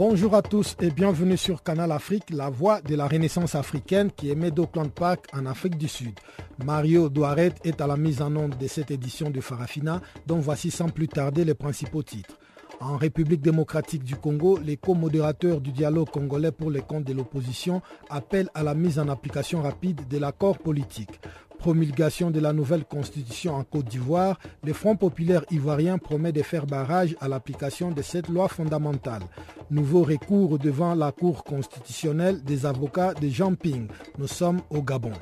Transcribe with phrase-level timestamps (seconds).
[0.00, 4.30] Bonjour à tous et bienvenue sur Canal Afrique, la voix de la renaissance africaine qui
[4.30, 6.18] émet d'Auckland Park en Afrique du Sud.
[6.64, 10.70] Mario Douaret est à la mise en onde de cette édition de Farafina, dont voici
[10.70, 12.38] sans plus tarder les principaux titres.
[12.80, 17.82] En République démocratique du Congo, les co-modérateurs du dialogue congolais pour les comptes de l'opposition
[18.08, 21.20] appellent à la mise en application rapide de l'accord politique
[21.60, 26.66] promulgation de la nouvelle constitution en Côte d'Ivoire, le Front populaire ivoirien promet de faire
[26.66, 29.22] barrage à l'application de cette loi fondamentale.
[29.70, 33.88] Nouveau recours devant la Cour constitutionnelle des avocats de Jean Ping.
[34.18, 35.12] Nous sommes au Gabon.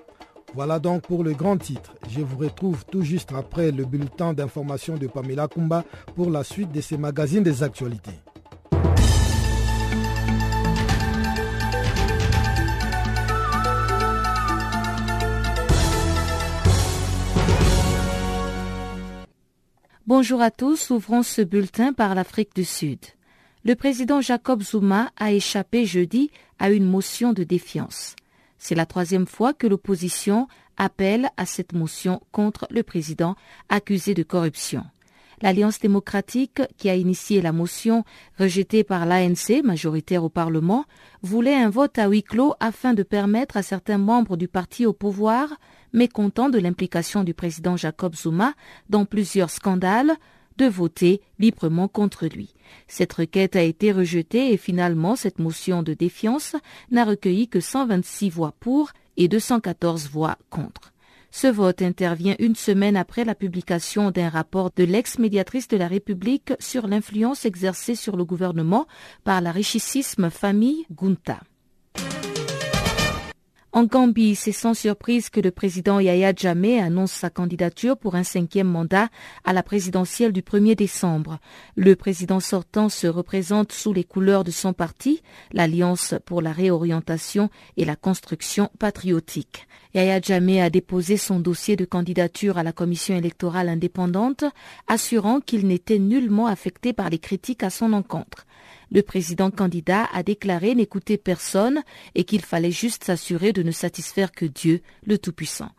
[0.55, 1.93] Voilà donc pour le grand titre.
[2.08, 6.70] Je vous retrouve tout juste après le bulletin d'information de Pamela Kumba pour la suite
[6.70, 8.19] de ces magazines des actualités.
[20.09, 22.99] Bonjour à tous, ouvrons ce bulletin par l'Afrique du Sud.
[23.63, 28.17] Le président Jacob Zuma a échappé jeudi à une motion de défiance.
[28.57, 33.37] C'est la troisième fois que l'opposition appelle à cette motion contre le président
[33.69, 34.83] accusé de corruption.
[35.43, 38.03] L'Alliance démocratique, qui a initié la motion
[38.39, 40.87] rejetée par l'ANC, majoritaire au Parlement,
[41.21, 44.95] voulait un vote à huis clos afin de permettre à certains membres du parti au
[44.95, 45.51] pouvoir
[45.93, 48.55] mécontent de l'implication du président Jacob Zuma
[48.88, 50.17] dans plusieurs scandales,
[50.58, 52.55] de voter librement contre lui.
[52.88, 56.56] Cette requête a été rejetée et finalement cette motion de défiance
[56.90, 60.93] n'a recueilli que 126 voix pour et 214 voix contre.
[61.31, 66.52] Ce vote intervient une semaine après la publication d'un rapport de l'ex-médiatrice de la République
[66.58, 68.87] sur l'influence exercée sur le gouvernement
[69.25, 71.40] par la richissime famille Gunta.
[73.79, 78.25] En Gambie, c'est sans surprise que le président Yahya Jammeh annonce sa candidature pour un
[78.25, 79.09] cinquième mandat
[79.45, 81.39] à la présidentielle du 1er décembre.
[81.77, 85.23] Le président sortant se représente sous les couleurs de son parti,
[85.53, 89.69] l'Alliance pour la réorientation et la construction patriotique.
[89.94, 94.44] Yahya Jammeh a déposé son dossier de candidature à la commission électorale indépendante,
[94.87, 98.46] assurant qu'il n'était nullement affecté par les critiques à son encontre.
[98.90, 101.82] Le président candidat a déclaré n'écouter personne
[102.14, 105.70] et qu'il fallait juste s'assurer de ne satisfaire que Dieu, le Tout-Puissant.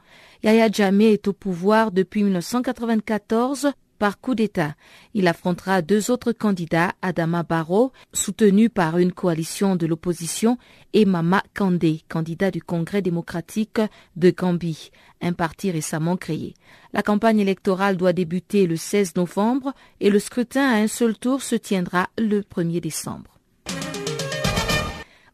[0.44, 4.76] Yahya Jammeh est au pouvoir depuis 1994 par coup d'État.
[5.14, 10.58] Il affrontera deux autres candidats, Adama Barrow, soutenu par une coalition de l'opposition,
[10.94, 13.82] et Mama Kandé, candidat du Congrès démocratique
[14.16, 14.90] de Gambie,
[15.22, 16.56] un parti récemment créé.
[16.94, 21.44] La campagne électorale doit débuter le 16 novembre et le scrutin à un seul tour
[21.44, 23.40] se tiendra le 1er décembre.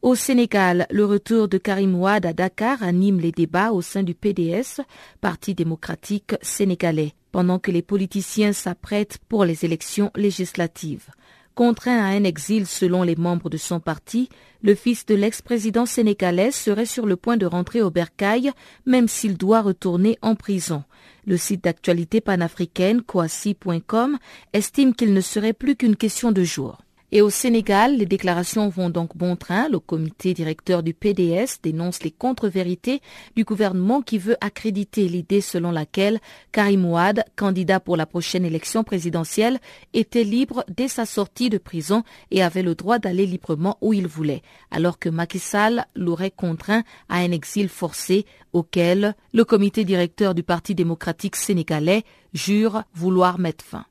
[0.05, 4.13] Au Sénégal, le retour de Karim Ouad à Dakar anime les débats au sein du
[4.13, 4.81] PDS,
[5.19, 11.09] Parti démocratique sénégalais, pendant que les politiciens s'apprêtent pour les élections législatives.
[11.53, 14.29] Contraint à un exil selon les membres de son parti,
[14.61, 18.53] le fils de l'ex-président sénégalais serait sur le point de rentrer au bercail,
[18.85, 20.85] même s'il doit retourner en prison.
[21.25, 24.17] Le site d'actualité panafricaine, Kouassi.com,
[24.53, 26.84] estime qu'il ne serait plus qu'une question de jours.
[27.15, 29.69] Et au Sénégal, les déclarations vont donc bon train.
[29.69, 33.01] Le comité directeur du PDS dénonce les contre-vérités
[33.37, 36.19] du gouvernement qui veut accréditer l'idée selon laquelle
[36.51, 39.61] Karim Ouad, candidat pour la prochaine élection présidentielle,
[39.93, 44.07] était libre dès sa sortie de prison et avait le droit d'aller librement où il
[44.07, 50.35] voulait, alors que Macky Sall l'aurait contraint à un exil forcé auquel le comité directeur
[50.35, 53.85] du Parti démocratique sénégalais jure vouloir mettre fin.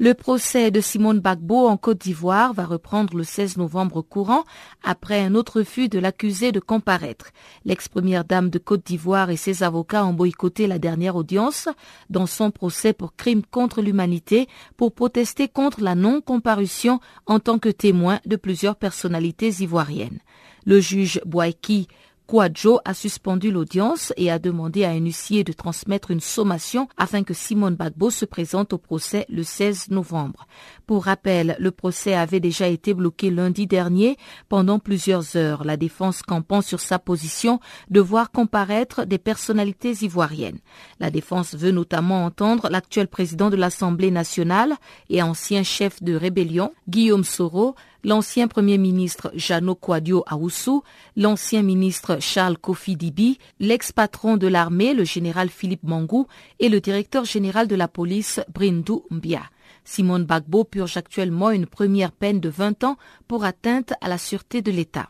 [0.00, 4.44] Le procès de Simone Bagbo en Côte d'Ivoire va reprendre le 16 novembre courant
[4.84, 7.32] après un autre refus de l'accusé de comparaître.
[7.64, 11.68] L'ex-première dame de Côte d'Ivoire et ses avocats ont boycotté la dernière audience
[12.10, 17.68] dans son procès pour crime contre l'humanité pour protester contre la non-comparution en tant que
[17.68, 20.20] témoin de plusieurs personnalités ivoiriennes.
[20.64, 21.88] Le juge Boaiki
[22.28, 27.22] Kouadjo a suspendu l'audience et a demandé à un huissier de transmettre une sommation afin
[27.22, 30.46] que Simone Bagbo se présente au procès le 16 novembre.
[30.86, 34.18] Pour rappel, le procès avait déjà été bloqué lundi dernier
[34.50, 40.58] pendant plusieurs heures, la défense campant sur sa position de voir comparaître des personnalités ivoiriennes.
[41.00, 44.74] La défense veut notamment entendre l'actuel président de l'Assemblée nationale
[45.08, 47.74] et ancien chef de rébellion, Guillaume Soro,
[48.04, 50.82] l'ancien Premier ministre Jano Kwadio Aoussou,
[51.16, 56.26] l'ancien ministre Charles Kofi Dibi, l'ex-patron de l'armée, le général Philippe Mangou,
[56.58, 59.42] et le directeur général de la police, Brindou Mbia.
[59.84, 64.62] Simone Bagbo purge actuellement une première peine de 20 ans pour atteinte à la sûreté
[64.62, 65.08] de l'État.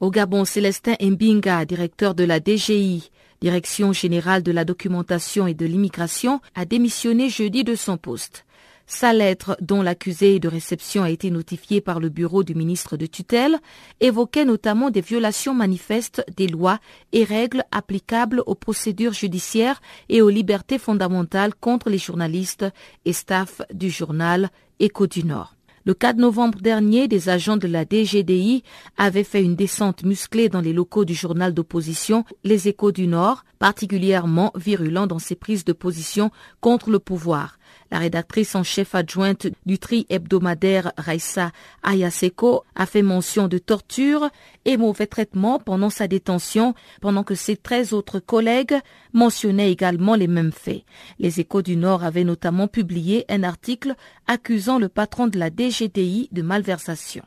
[0.00, 3.10] Au Gabon, Célestin Mbinga, directeur de la DGI,
[3.40, 8.44] Direction générale de la documentation et de l'immigration, a démissionné jeudi de son poste.
[8.90, 13.04] Sa lettre, dont l'accusé de réception a été notifié par le bureau du ministre de
[13.04, 13.58] tutelle,
[14.00, 16.80] évoquait notamment des violations manifestes des lois
[17.12, 22.64] et règles applicables aux procédures judiciaires et aux libertés fondamentales contre les journalistes
[23.04, 24.48] et staff du journal
[24.80, 25.54] Écho du Nord.
[25.84, 28.62] Le 4 novembre dernier, des agents de la DGDI
[28.96, 33.44] avaient fait une descente musclée dans les locaux du journal d'opposition Les Échos du Nord,
[33.58, 36.30] particulièrement virulent dans ses prises de position
[36.60, 37.57] contre le pouvoir.
[37.90, 41.52] La rédactrice en chef adjointe du tri hebdomadaire Raissa
[41.82, 44.28] Ayaseko a fait mention de torture
[44.66, 48.78] et mauvais traitement pendant sa détention, pendant que ses 13 autres collègues
[49.14, 50.82] mentionnaient également les mêmes faits.
[51.18, 53.94] Les échos du Nord avaient notamment publié un article
[54.26, 57.24] accusant le patron de la DGDI de malversation.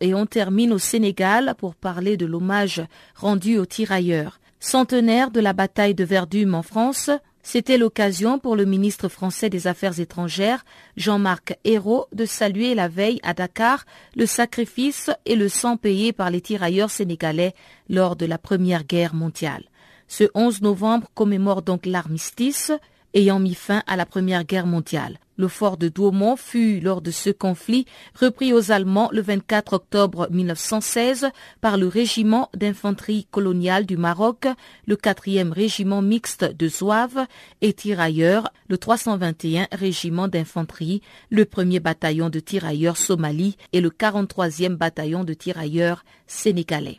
[0.00, 2.82] Et on termine au Sénégal pour parler de l'hommage
[3.14, 4.38] rendu aux tirailleurs.
[4.66, 7.08] Centenaire de la bataille de Verdum en France,
[7.44, 10.64] c'était l'occasion pour le ministre français des Affaires étrangères,
[10.96, 16.30] Jean-Marc Ayrault, de saluer la veille à Dakar le sacrifice et le sang payé par
[16.30, 17.54] les tirailleurs sénégalais
[17.88, 19.62] lors de la Première Guerre mondiale.
[20.08, 22.72] Ce 11 novembre commémore donc l'armistice
[23.14, 25.18] ayant mis fin à la Première Guerre mondiale.
[25.38, 27.84] Le fort de Douaumont fut, lors de ce conflit,
[28.18, 31.28] repris aux Allemands le 24 octobre 1916
[31.60, 34.46] par le régiment d'infanterie coloniale du Maroc,
[34.86, 37.26] le 4e régiment mixte de Zouave
[37.60, 44.76] et tirailleurs, le 321 régiment d'infanterie, le 1er bataillon de tirailleurs Somalie et le 43e
[44.76, 46.98] bataillon de tirailleurs sénégalais.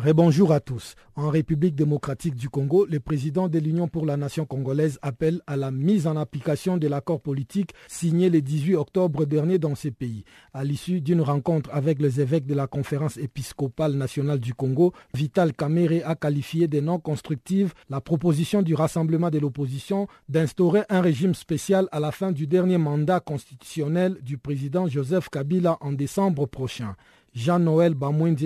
[0.00, 0.94] Bonjour à tous.
[1.16, 5.56] En République démocratique du Congo, le président de l'Union pour la nation congolaise appelle à
[5.56, 10.24] la mise en application de l'accord politique signé le 18 octobre dernier dans ces pays.
[10.54, 15.52] À l'issue d'une rencontre avec les évêques de la conférence épiscopale nationale du Congo, Vital
[15.52, 21.34] Kamere a qualifié de non constructive la proposition du rassemblement de l'opposition d'instaurer un régime
[21.34, 26.94] spécial à la fin du dernier mandat constitutionnel du président Joseph Kabila en décembre prochain.
[27.38, 27.94] Jean-Noël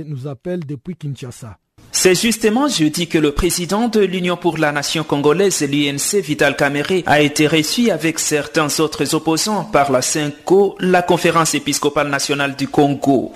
[0.07, 1.57] nous appelle depuis Kinshasa.
[1.91, 7.03] C'est justement jeudi que le président de l'Union pour la nation congolaise, l'UNC Vital Kamere,
[7.07, 12.69] a été reçu avec certains autres opposants par la CENCO, la conférence épiscopale nationale du
[12.69, 13.33] Congo.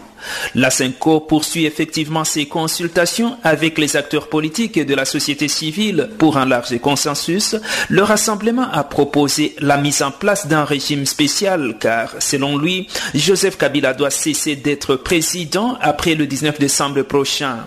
[0.54, 6.10] La CENCO poursuit effectivement ses consultations avec les acteurs politiques et de la société civile
[6.18, 7.56] pour un large consensus.
[7.88, 13.58] Le rassemblement a proposé la mise en place d'un régime spécial car, selon lui, Joseph
[13.58, 17.66] Kabila doit cesser d'être président après le 19 décembre prochain.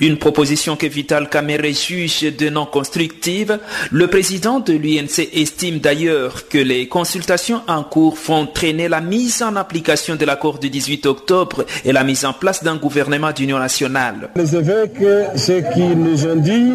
[0.00, 3.58] Une proposition que Vital Kamere juge de non constructive.
[3.90, 9.42] Le président de l'UNC estime d'ailleurs que les consultations en cours font traîner la mise
[9.42, 13.58] en application de l'accord du 18 octobre et la mise en place d'un gouvernement d'union
[13.58, 14.30] nationale.
[14.36, 15.02] Les évêques,
[15.36, 16.72] ce qu'ils nous ont dit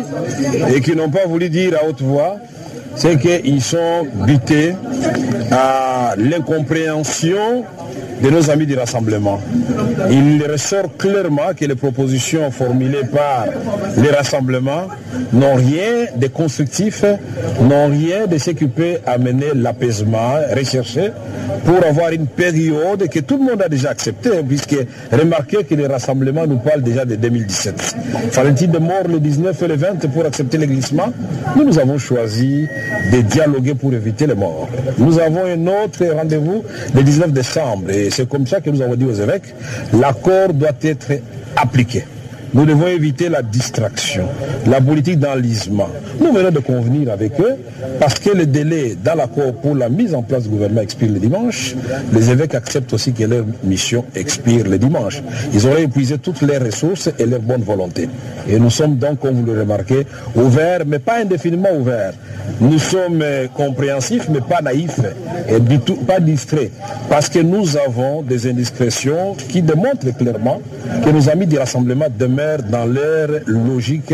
[0.74, 2.38] et qu'ils n'ont pas voulu dire à haute voix,
[2.96, 4.74] c'est qu'ils sont butés
[5.52, 7.66] à l'incompréhension
[8.22, 9.42] de nos amis du rassemblement.
[10.10, 12.75] Il ressort clairement que les propositions formulées
[13.12, 13.46] par
[13.98, 14.88] les rassemblements
[15.34, 17.04] n'ont rien de constructif,
[17.62, 21.12] n'ont rien de ce qui peut amener l'apaisement recherché
[21.64, 24.76] pour avoir une période que tout le monde a déjà acceptée, hein, puisque
[25.12, 27.96] remarquez que les rassemblements nous parlent déjà de 2017.
[28.32, 31.12] Fallait-il de mort le 19 et le 20 pour accepter le glissement
[31.56, 32.68] Nous, nous avons choisi
[33.12, 34.70] de dialoguer pour éviter les morts.
[34.98, 36.64] Nous avons un autre rendez-vous
[36.94, 39.56] le 19 décembre et c'est comme ça que nous avons dit aux évêques,
[39.94, 41.12] l'accord doit être
[41.56, 42.06] appliqué.
[42.56, 44.30] Nous devons éviter la distraction,
[44.66, 45.90] la politique d'enlisement.
[46.22, 47.58] Nous venons de convenir avec eux
[48.00, 51.20] parce que le délai dans l'accord pour la mise en place du gouvernement expire le
[51.20, 51.76] dimanche.
[52.14, 55.22] Les évêques acceptent aussi que leur mission expire le dimanche.
[55.54, 58.08] Ils auraient épuisé toutes leurs ressources et leur bonne volonté.
[58.48, 62.14] Et nous sommes donc, comme vous le remarquez, ouverts, mais pas indéfiniment ouverts.
[62.62, 65.02] Nous sommes euh, compréhensifs, mais pas naïfs
[65.50, 66.72] et du tout, pas distraits.
[67.10, 70.62] Parce que nous avons des indiscrétions qui démontrent clairement
[71.04, 74.14] que nos amis du rassemblement demeurent dans leur logique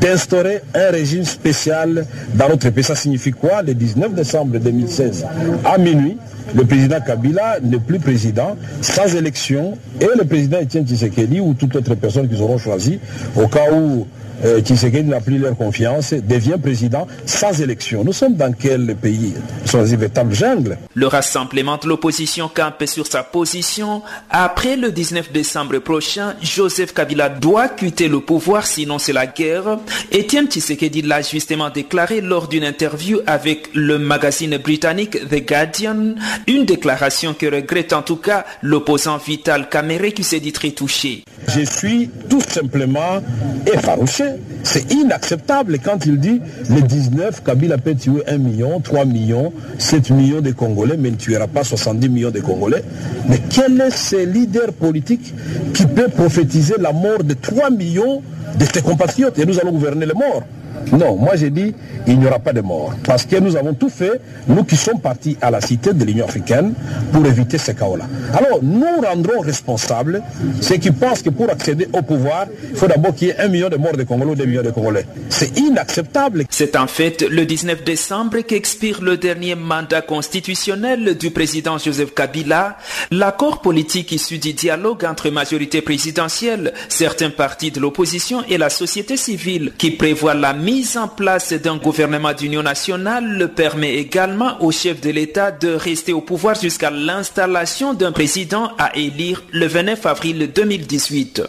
[0.00, 2.84] d'instaurer un régime spécial dans notre pays.
[2.84, 3.62] Ça signifie quoi?
[3.62, 5.26] Le 19 décembre 2016,
[5.64, 6.16] à minuit,
[6.54, 11.76] le président Kabila n'est plus président, sans élection, et le président Etienne Tshisekedi ou toute
[11.76, 12.98] autre personne qu'ils auront choisi,
[13.36, 14.06] au cas où
[14.44, 18.04] euh, Tshisekedi n'a plus leur confiance, devient président sans élection.
[18.04, 19.34] Nous sommes dans quel pays?
[19.62, 20.78] Nous sommes dans une véritable jungle.
[20.94, 24.02] Le rassemblement de l'opposition campe sur sa position.
[24.30, 29.78] Après le 19 décembre prochain, Joseph Kabila doit quitter le pouvoir, sinon c'est la guerre.
[30.12, 36.14] Etienne Tshisekedi l'a justement déclaré lors d'une interview avec le magazine britannique The Guardian.
[36.46, 41.24] Une déclaration que regrette en tout cas l'opposant Vital Kamere qui s'est dit très touché.
[41.48, 43.22] Je suis tout simplement
[43.66, 44.31] effarouché.
[44.62, 50.10] C'est inacceptable quand il dit le 19, Kabila peut tuer 1 million, 3 millions, 7
[50.10, 52.82] millions de Congolais, mais il ne tuera pas 70 millions de Congolais.
[53.28, 55.34] Mais quel est ce leader politique
[55.74, 58.22] qui peut prophétiser la mort de 3 millions
[58.58, 59.38] de ses compatriotes?
[59.38, 60.42] Et nous allons gouverner les morts
[60.90, 61.74] non, moi j'ai dit,
[62.06, 62.92] il n'y aura pas de mort.
[63.04, 66.24] Parce que nous avons tout fait, nous qui sommes partis à la cité de l'Union
[66.24, 66.74] africaine,
[67.12, 68.06] pour éviter ce chaos-là.
[68.32, 70.22] Alors, nous rendrons responsables
[70.60, 73.48] ceux qui pensent que pour accéder au pouvoir, il faut d'abord qu'il y ait un
[73.48, 75.06] million de morts de Congolais ou deux millions de Congolais.
[75.28, 76.44] C'est inacceptable.
[76.50, 82.76] C'est en fait le 19 décembre qu'expire le dernier mandat constitutionnel du président Joseph Kabila.
[83.10, 89.16] L'accord politique issu du dialogue entre majorité présidentielle, certains partis de l'opposition et la société
[89.16, 94.56] civile qui prévoit la mise mise en place d'un gouvernement d'union nationale le permet également
[94.62, 99.66] au chef de l'État de rester au pouvoir jusqu'à l'installation d'un président à élire le
[99.66, 101.42] 29 avril 2018.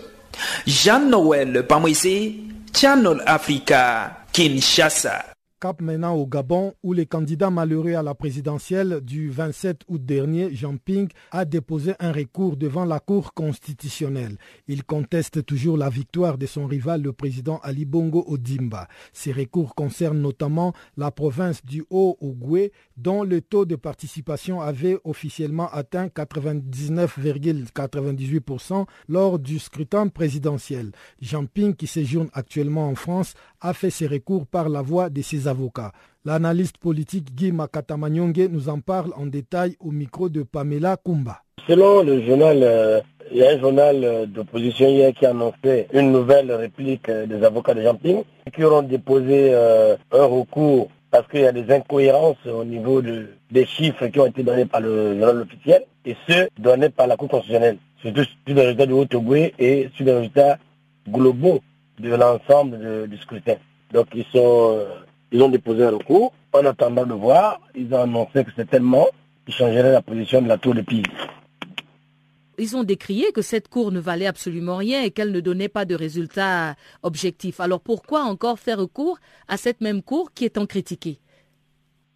[0.68, 2.36] Jean-Noël Pamoisé,
[2.76, 5.33] Channel Africa, Kinshasa.
[5.63, 10.54] Cap maintenant au Gabon, où le candidat malheureux à la présidentielle du 27 août dernier,
[10.54, 14.36] Jean Ping, a déposé un recours devant la Cour constitutionnelle.
[14.67, 18.89] Il conteste toujours la victoire de son rival, le président Ali Bongo Odimba.
[19.13, 25.69] Ces recours concernent notamment la province du Haut-Ougoué, dont le taux de participation avait officiellement
[25.71, 30.91] atteint 99,98% lors du scrutin présidentiel.
[31.21, 35.21] Jean Ping, qui séjourne actuellement en France, a fait ses recours par la voix de
[35.21, 35.47] ses
[36.26, 41.42] L'analyste politique Guy Makatamanyonge nous en parle en détail au micro de Pamela Kumba.
[41.68, 45.88] Selon le journal, euh, il y a un journal euh, d'opposition hier qui a annoncé
[45.94, 51.28] une nouvelle réplique euh, des avocats de Jean Ping qui auront déposé un recours parce
[51.28, 54.80] qu'il y a des incohérences au niveau de, des chiffres qui ont été donnés par
[54.82, 58.94] le journal officiel et ceux donnés par la Cour constitutionnelle, surtout sur les résultats du
[58.94, 60.58] Haut-Ougoué et sur les résultats
[61.10, 61.62] globaux
[62.00, 63.56] de l'ensemble du scrutin.
[63.94, 64.80] Donc ils sont
[65.34, 66.32] ils ont déposé un recours.
[66.54, 69.08] En attendant de voir, ils ont annoncé que c'est tellement
[69.46, 71.04] qu'ils changeraient la position de la tour de Pise.
[72.60, 75.86] Ils ont décrié que cette cour ne valait absolument rien et qu'elle ne donnait pas
[75.86, 77.60] de résultats objectifs.
[77.60, 79.17] Alors pourquoi encore faire recours
[79.48, 81.17] à cette même cour qui est en critiquée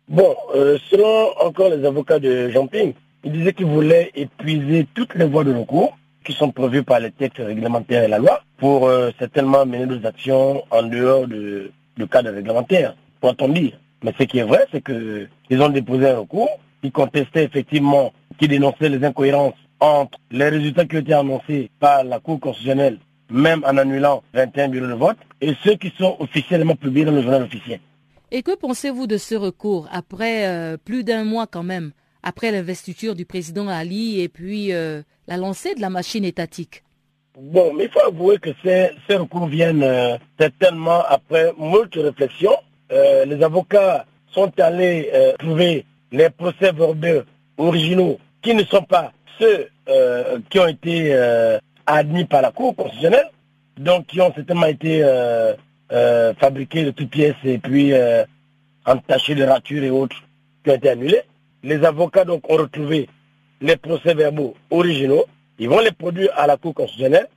[0.07, 5.15] Bon, euh, selon encore les avocats de Jean Ping, ils disaient qu'ils voulaient épuiser toutes
[5.15, 8.87] les voies de recours qui sont prévues par les textes réglementaires et la loi pour
[8.87, 11.71] euh, certainement mener des actions en dehors du
[12.11, 13.79] cadre réglementaire, pourrait-on dire.
[14.03, 18.47] Mais ce qui est vrai, c'est qu'ils ont déposé un recours, ils contestaient effectivement, qui
[18.47, 22.99] dénonçaient les incohérences entre les résultats qui ont été annoncés par la Cour constitutionnelle,
[23.29, 27.21] même en annulant 21 bureaux de vote, et ceux qui sont officiellement publiés dans le
[27.21, 27.79] journal officiel.
[28.31, 31.91] Et que pensez-vous de ce recours après euh, plus d'un mois quand même,
[32.23, 36.83] après l'investiture du président Ali et puis euh, la lancée de la machine étatique?
[37.39, 42.57] Bon, mais il faut avouer que ces, recours viennent euh, certainement après moult réflexions.
[42.89, 47.23] Les avocats sont allés trouver les procès verbaux
[47.57, 52.75] originaux qui ne sont pas ceux euh, qui ont été euh, admis par la Cour
[52.75, 53.29] constitutionnelle,
[53.77, 55.53] donc qui ont certainement été euh,
[56.35, 57.93] fabriqués de toutes pièces et puis
[58.85, 60.17] entachés de ratures et autres
[60.63, 61.21] qui ont été annulés.
[61.63, 63.07] Les avocats donc ont retrouvé
[63.61, 65.25] les procès-verbaux originaux.
[65.59, 67.27] Ils vont les produire à la Cour constitutionnelle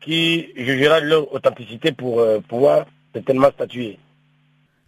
[0.00, 3.98] qui jugera leur authenticité pour pouvoir certainement statuer.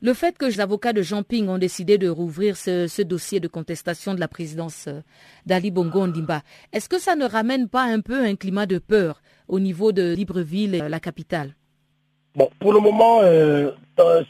[0.03, 4.15] Le fait que les avocats de Jean-Ping ont décidé de rouvrir ce, dossier de contestation
[4.15, 5.03] de la présidence euh,
[5.45, 6.41] d'Ali Bongo Ondimba,
[6.73, 10.15] est-ce que ça ne ramène pas un peu un climat de peur au niveau de
[10.15, 11.55] Libreville, la capitale?
[12.35, 13.73] Bon, pour le moment, euh,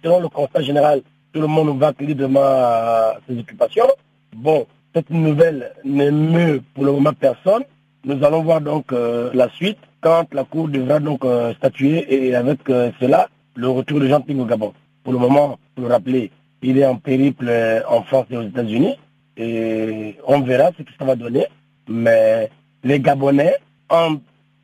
[0.02, 1.02] selon le constat général,
[1.32, 3.86] tout le monde va librement à ses occupations.
[4.34, 7.62] Bon, cette nouvelle n'émeut pour le moment personne.
[8.04, 11.20] Nous allons voir donc euh, la suite quand la Cour devra donc
[11.58, 14.72] statuer et avec cela, le retour de Jean-Ping au Gabon.
[15.10, 16.30] Pour le moment, pour le rappeler,
[16.62, 18.94] il est en périple euh, en France et aux États-Unis.
[19.36, 21.48] Et on verra ce que ça va donner.
[21.88, 22.48] Mais
[22.84, 23.56] les Gabonais,
[23.88, 24.18] en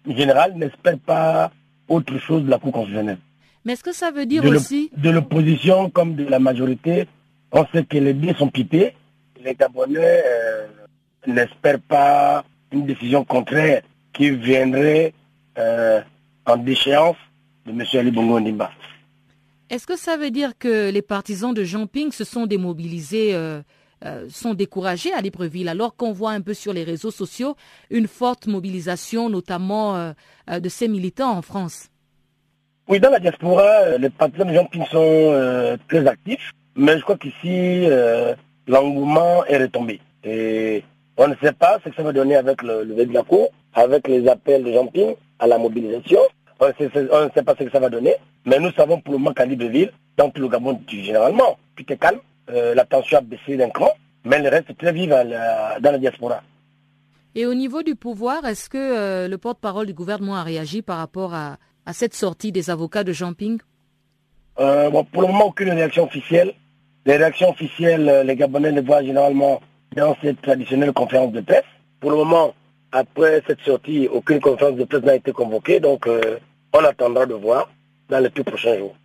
[0.06, 1.50] général, n'espèrent pas
[1.88, 3.18] autre chose de la Cour constitutionnelle.
[3.64, 4.92] Mais est-ce que ça veut dire aussi...
[4.96, 7.08] De l'opposition comme de la majorité,
[7.50, 8.94] on sait que les deux sont pipés.
[9.44, 10.66] Les Gabonais euh,
[11.26, 13.82] n'espèrent pas une décision contraire
[14.12, 15.12] qui viendrait
[15.58, 16.00] euh,
[16.46, 17.16] en déchéance
[17.66, 17.84] de M.
[17.94, 18.70] Ali Bongo Ndimba.
[19.68, 23.62] Est-ce que ça veut dire que les partisans de Jean Ping se sont démobilisés, euh,
[24.04, 27.56] euh, sont découragés à Libreville, alors qu'on voit un peu sur les réseaux sociaux
[27.90, 30.12] une forte mobilisation, notamment euh,
[30.60, 31.88] de ces militants en France?
[32.88, 37.16] Oui, dans la diaspora, les partisans de Jean Ping sont très actifs, mais je crois
[37.18, 37.88] qu'ici,
[38.68, 40.00] l'engouement est retombé.
[40.22, 40.84] Et
[41.16, 43.08] on ne sait pas ce que ça va donner avec le lever
[43.74, 46.20] avec les appels de Jean Ping à la mobilisation.
[46.60, 48.14] On ne sait pas ce que ça va donner.
[48.44, 51.96] Mais nous savons pour le moment qu'à Libreville, dans tout le Gabon, généralement, tout est
[51.96, 52.20] calme.
[52.50, 53.90] Euh, la tension a baissé d'un cran,
[54.24, 56.42] mais elle reste très vive dans la diaspora.
[57.34, 60.98] Et au niveau du pouvoir, est-ce que euh, le porte-parole du gouvernement a réagi par
[60.98, 61.58] rapport à,
[61.92, 63.58] cette sortie des avocats de Jean-Ping
[64.58, 66.54] euh, Pour le moment, aucune réaction officielle.
[67.04, 69.60] Les réactions officielles, les Gabonais les voient généralement
[69.94, 71.64] dans cette traditionnelle conférence de presse.
[72.00, 72.54] Pour le moment,
[72.92, 76.08] après cette sortie, aucune conférence de presse n'a été convoquée, donc
[76.72, 77.70] on attendra de voir
[78.08, 78.96] dans les tout prochains jours.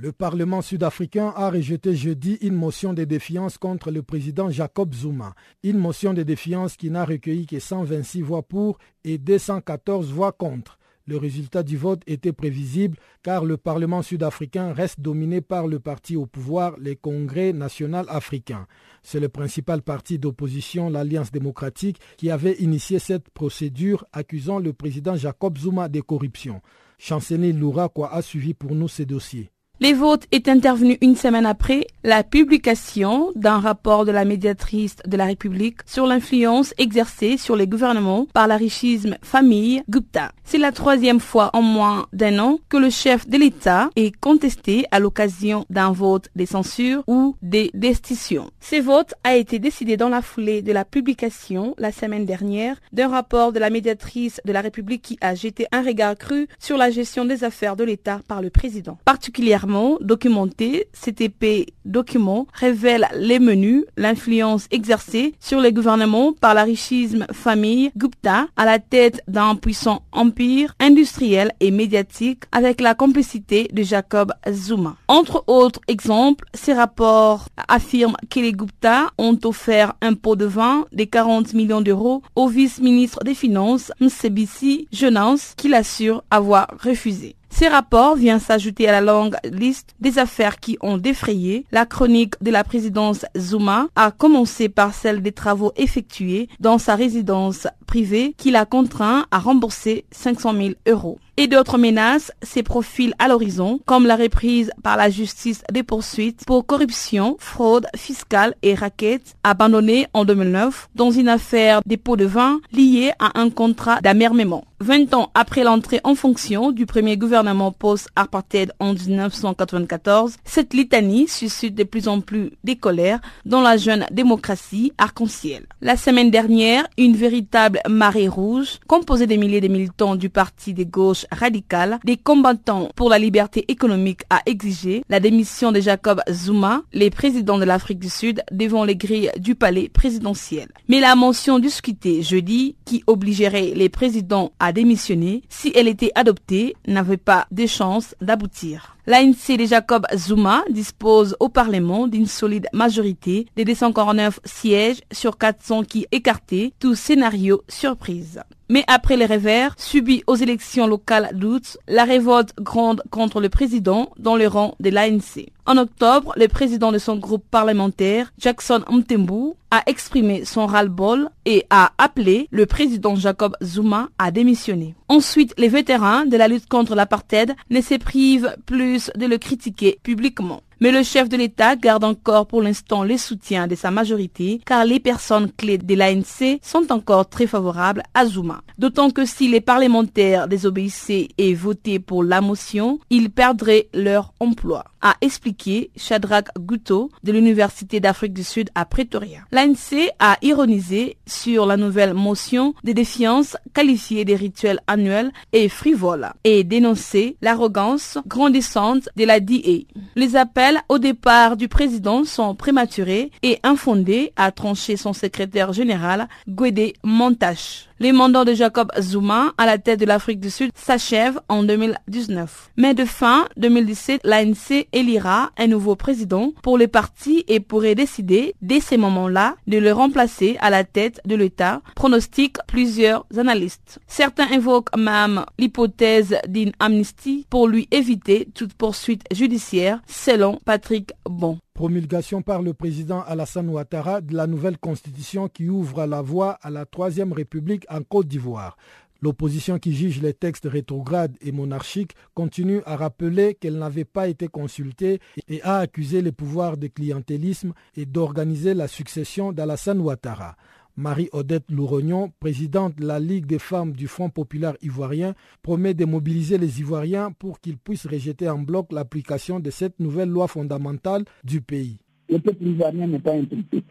[0.00, 5.34] Le Parlement sud-africain a rejeté jeudi une motion de défiance contre le président Jacob Zuma.
[5.64, 10.77] Une motion de défiance qui n'a recueilli que 126 voix pour et 214 voix contre.
[11.08, 16.16] Le résultat du vote était prévisible car le Parlement sud-africain reste dominé par le parti
[16.16, 18.66] au pouvoir, le Congrès national africain.
[19.02, 25.16] C'est le principal parti d'opposition, l'Alliance démocratique, qui avait initié cette procédure accusant le président
[25.16, 26.60] Jacob Zuma de corruption.
[26.98, 29.50] Chancelier Loura a suivi pour nous ces dossiers.
[29.80, 35.16] Les votes est intervenu une semaine après la publication d'un rapport de la médiatrice de
[35.16, 40.32] la République sur l'influence exercée sur les gouvernements par la richisme famille Gupta.
[40.42, 44.84] C'est la troisième fois en moins d'un an que le chef de l'État est contesté
[44.90, 48.50] à l'occasion d'un vote des censures ou des destitutions.
[48.60, 53.08] Ce vote a été décidé dans la foulée de la publication la semaine dernière d'un
[53.08, 56.90] rapport de la médiatrice de la République qui a jeté un regard cru sur la
[56.90, 58.98] gestion des affaires de l'État par le président.
[59.04, 59.67] Particulièrement
[60.00, 67.90] documenté, CTP document révèle les menus, l'influence exercée sur les gouvernements par la richisme famille
[67.96, 74.32] Gupta à la tête d'un puissant empire industriel et médiatique avec la complicité de Jacob
[74.50, 74.96] Zuma.
[75.08, 80.86] Entre autres exemples, ces rapports affirment que les Gupta ont offert un pot de vin
[80.92, 87.36] de 40 millions d'euros au vice-ministre des Finances, Msebisi Jonas, qu'il assure avoir refusé.
[87.58, 92.40] Ces rapports viennent s'ajouter à la longue liste des affaires qui ont défrayé la chronique
[92.40, 98.32] de la présidence Zuma, à commencer par celle des travaux effectués dans sa résidence privée
[98.38, 103.78] qui l'a contraint à rembourser 500 000 euros et d'autres menaces se profilent à l'horizon,
[103.86, 110.08] comme la reprise par la justice des poursuites pour corruption, fraude fiscale et raquettes abandonnées
[110.14, 114.64] en 2009 dans une affaire dépôt de vin liée à un contrat d'amermement.
[114.80, 121.74] 20 ans après l'entrée en fonction du premier gouvernement post-apartheid en 1994, cette litanie suscite
[121.74, 125.66] de plus en plus des colères dans la jeune démocratie arc-en-ciel.
[125.80, 130.86] La semaine dernière, une véritable marée rouge, composée des milliers de militants du parti des
[130.86, 136.82] gauches radicale des combattants pour la liberté économique a exigé la démission de Jacob Zuma,
[136.92, 140.68] le président de l'Afrique du Sud, devant les grilles du palais présidentiel.
[140.88, 146.76] Mais la mention discutée jeudi, qui obligerait les présidents à démissionner si elle était adoptée,
[146.86, 148.97] n'avait pas de chance d'aboutir.
[149.08, 155.84] L'ANC de Jacob Zuma dispose au Parlement d'une solide majorité de 249 sièges sur 400
[155.84, 158.42] qui écartaient tout scénario surprise.
[158.68, 164.10] Mais après les revers subis aux élections locales d'août, la révolte grande contre le président
[164.18, 165.46] dans le rang de l'ANC.
[165.68, 171.66] En octobre, le président de son groupe parlementaire, Jackson Mtembu, a exprimé son ras-le-bol et
[171.68, 174.94] a appelé le président Jacob Zuma à démissionner.
[175.08, 179.98] Ensuite, les vétérans de la lutte contre l'apartheid ne se privent plus de le critiquer
[180.02, 180.62] publiquement.
[180.80, 184.84] Mais le chef de l'État garde encore pour l'instant les soutiens de sa majorité car
[184.84, 188.60] les personnes clés de l'ANC sont encore très favorables à Zuma.
[188.78, 194.84] D'autant que si les parlementaires désobéissaient et votaient pour la motion, ils perdraient leur emploi
[195.02, 199.40] a expliqué Shadrach Guto de l'Université d'Afrique du Sud à Pretoria.
[199.52, 206.32] L'ANC a ironisé sur la nouvelle motion de défiance qualifiée des rituels annuels et frivoles
[206.44, 209.84] et dénoncé l'arrogance grandissante de la DA.
[210.16, 216.28] Les appels au départ du président sont prématurés et infondés, a tranché son secrétaire général
[216.48, 217.88] Gwede Montache.
[218.00, 222.70] Les mandats de Jacob Zuma à la tête de l'Afrique du Sud s'achèvent en 2019.
[222.76, 228.54] Mais de fin 2017, l'ANC élira un nouveau président pour les partis et pourrait décider
[228.62, 233.98] dès ces moments-là de le remplacer à la tête de l'État, pronostiquent plusieurs analystes.
[234.06, 241.58] Certains invoquent même l'hypothèse d'une amnistie pour lui éviter toute poursuite judiciaire, selon Patrick Bon
[241.78, 246.70] promulgation par le président Alassane Ouattara de la nouvelle constitution qui ouvre la voie à
[246.70, 248.76] la Troisième République en Côte d'Ivoire.
[249.20, 254.46] L'opposition qui juge les textes rétrogrades et monarchiques continue à rappeler qu'elle n'avait pas été
[254.46, 260.56] consultée et a accusé les pouvoirs de clientélisme et d'organiser la succession d'Alassane Ouattara.
[260.96, 266.58] Marie-Odette Lourognon, présidente de la Ligue des femmes du Front populaire ivoirien, promet de mobiliser
[266.58, 271.60] les Ivoiriens pour qu'ils puissent rejeter en bloc l'application de cette nouvelle loi fondamentale du
[271.60, 271.98] pays.
[272.28, 273.82] Le peuple ivoirien n'est pas impliqué.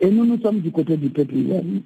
[0.00, 1.80] Et nous, nous sommes du côté du peuple ivoirien.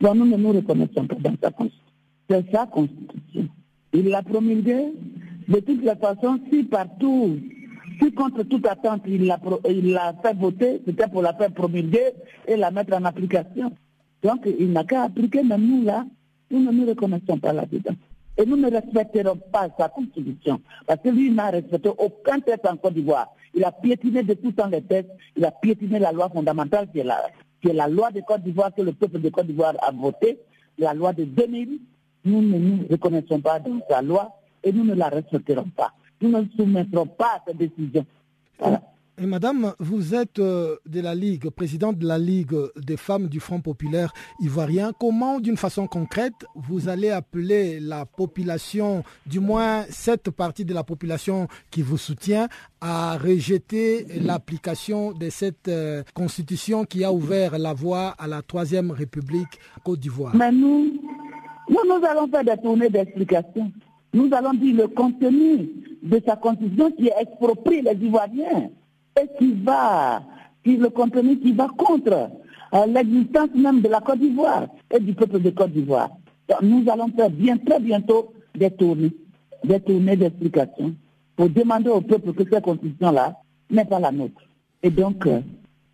[0.00, 1.85] Donc nous ne nous reconnaissons pas dans sa constitution.
[2.28, 3.48] C'est sa constitution.
[3.92, 4.92] Il l'a promulguée.
[5.48, 7.38] De toutes les façons, si partout,
[8.00, 9.38] si contre toute attente, il l'a
[10.20, 12.12] fait voter, c'était pour la faire promulguer
[12.48, 13.72] et la mettre en application.
[14.22, 16.04] Donc, il n'a qu'à appliquer, mais nous, là,
[16.50, 17.94] nous ne nous reconnaissons pas là-dedans.
[18.38, 20.60] Et nous ne respecterons pas sa constitution.
[20.86, 23.28] Parce que lui n'a respecté aucun texte en Côte d'Ivoire.
[23.54, 25.10] Il a piétiné de tout temps les textes.
[25.36, 27.18] Il a piétiné la loi fondamentale qui est la,
[27.62, 30.38] la loi de Côte d'Ivoire que le peuple de Côte d'Ivoire a voté,
[30.76, 31.78] la loi de 2000.
[32.26, 34.28] Nous ne nous reconnaissons pas dans sa loi
[34.62, 35.92] et nous ne la respecterons pas.
[36.20, 38.04] Nous ne soumettrons pas à cette décision.
[38.58, 38.82] Voilà.
[39.18, 43.40] Et madame, vous êtes euh, de la Ligue, présidente de la Ligue des femmes du
[43.40, 44.92] Front populaire ivoirien.
[45.00, 50.84] Comment, d'une façon concrète, vous allez appeler la population, du moins cette partie de la
[50.84, 52.48] population qui vous soutient,
[52.82, 58.90] à rejeter l'application de cette euh, constitution qui a ouvert la voie à la Troisième
[58.90, 60.36] République Côte d'Ivoire?
[60.36, 60.92] Mais nous,
[61.68, 63.72] nous, nous allons faire des tournées d'explication.
[64.14, 65.68] Nous allons dire le contenu
[66.02, 68.70] de sa constitution qui exproprie les Ivoiriens
[69.20, 70.22] et qui va,
[70.64, 72.30] le contenu qui va contre
[72.74, 76.10] euh, l'existence même de la Côte d'Ivoire et du peuple de Côte d'Ivoire.
[76.62, 79.12] Nous allons faire bien, très bientôt des tournées,
[79.64, 80.94] des tournées d'explication
[81.34, 83.34] pour demander au peuple que cette constitution-là
[83.70, 84.40] n'est pas la nôtre.
[84.82, 85.40] Et donc, euh,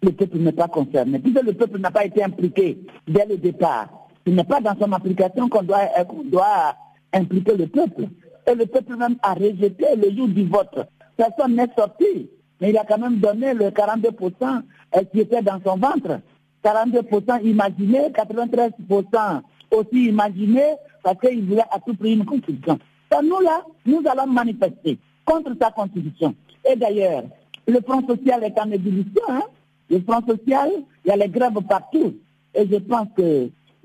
[0.03, 1.19] le peuple n'est pas concerné.
[1.19, 3.89] Puisque le peuple n'a pas été impliqué dès le départ,
[4.27, 6.73] ce n'est pas dans son application qu'on doit, euh,
[7.13, 8.09] impliquer le peuple.
[8.47, 10.79] Et le peuple même a rejeté le jour du vote.
[11.17, 12.29] Personne n'est sorti
[12.63, 14.63] mais il a quand même donné le 42%
[15.11, 16.21] qui était dans son ventre.
[16.63, 19.41] 42% imaginé, 93%
[19.73, 20.63] aussi imaginé,
[21.03, 22.79] parce qu'il voulait à tout prix une constitution.
[23.21, 26.37] nous là, nous allons manifester contre sa constitution.
[26.71, 27.25] Et d'ailleurs,
[27.67, 29.23] le Front social est en ébullition.
[29.29, 29.43] Hein?
[29.91, 30.71] Le Front social,
[31.05, 32.15] il y a les grèves partout.
[32.55, 33.09] Et je pense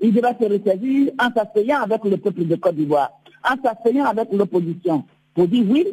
[0.00, 3.10] qu'il devrait se ressaisir en s'asseyant avec le peuple de Côte d'Ivoire,
[3.44, 5.86] en s'asseyant avec l'opposition, pour dire oui,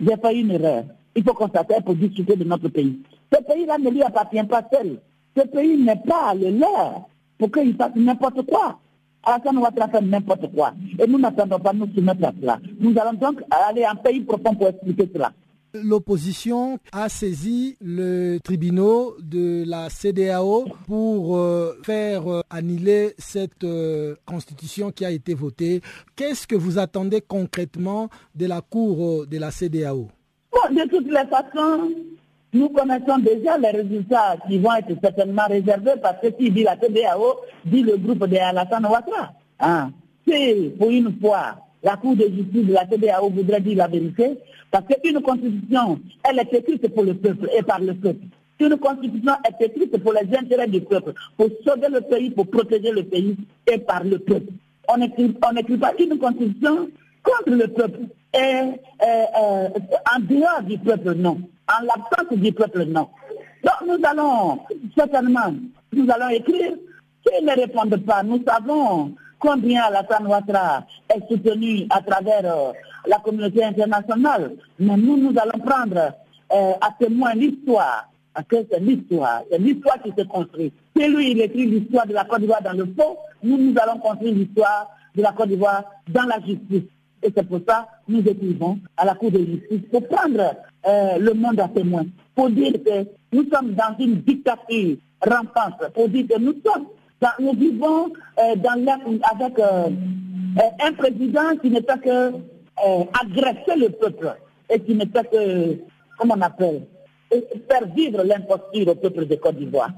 [0.00, 0.84] j'ai fait une erreur
[1.16, 3.00] il faut qu'on s'appelle pour discuter de notre pays.
[3.32, 5.00] Ce pays-là ne lui appartient pas seul.
[5.36, 8.78] Ce pays n'est pas le leur pour qu'il fasse n'importe quoi.
[9.24, 10.72] Alassane Ouattara fait n'importe quoi.
[11.02, 12.58] Et nous n'attendons pas nous soumettre à cela.
[12.78, 15.32] Nous allons donc aller en pays profond pour expliquer cela.
[15.82, 24.14] L'opposition a saisi le tribunal de la CDAO pour euh, faire euh, annuler cette euh,
[24.24, 25.80] constitution qui a été votée.
[26.14, 30.08] Qu'est-ce que vous attendez concrètement de la Cour de la CDAO
[30.70, 31.90] de toutes les façons,
[32.52, 36.76] nous connaissons déjà les résultats qui vont être certainement réservés parce que qui dit la
[36.76, 39.32] TDAO, dit le groupe de Alassane Ouattara.
[39.60, 39.90] Hein.
[40.26, 44.38] Si, pour une fois, la Cour de justice de la TDAO voudrait dire la vérité,
[44.76, 48.26] parce qu'une constitution, elle est écrite pour le peuple et par le peuple.
[48.60, 52.90] Une constitution est écrite pour les intérêts du peuple, pour sauver le pays, pour protéger
[52.90, 53.36] le pays
[53.66, 54.52] et par le peuple.
[54.88, 55.28] On n'écrit
[55.78, 56.88] pas une constitution
[57.22, 58.00] contre le peuple
[58.34, 58.62] et
[59.02, 59.68] euh,
[60.14, 61.40] en dehors du peuple, non.
[61.68, 63.08] En l'absence du peuple, non.
[63.64, 64.58] Donc nous allons,
[64.96, 65.54] certainement,
[65.94, 66.74] nous allons écrire.
[67.26, 69.14] S'ils ne répondent pas, nous savons
[69.46, 72.72] combien Alassane Ouattara est soutenu à travers euh,
[73.06, 74.56] la communauté internationale.
[74.80, 76.12] Mais nous, nous allons prendre
[76.52, 78.08] euh, à témoin l'histoire.
[78.34, 80.72] Parce que c'est l'histoire, c'est l'histoire qui se construit.
[80.94, 83.98] Si lui, il écrit l'histoire de la Côte d'Ivoire dans le faux, nous, nous allons
[83.98, 86.82] construire l'histoire de la Côte d'Ivoire dans la justice.
[87.22, 90.54] Et c'est pour ça que nous écrivons à la Cour de justice pour prendre
[90.86, 92.04] euh, le monde à témoin,
[92.34, 96.86] pour dire que nous sommes dans une dictature rampante, pour dire que nous sommes,
[97.38, 98.54] nous vivons euh,
[99.32, 99.88] avec euh,
[100.80, 102.32] un président qui ne peut que
[103.22, 104.36] agresser le peuple
[104.68, 105.78] et qui ne peut que,
[106.18, 106.82] comment on appelle,
[107.30, 109.90] faire vivre l'imposture au peuple de Côte d'Ivoire.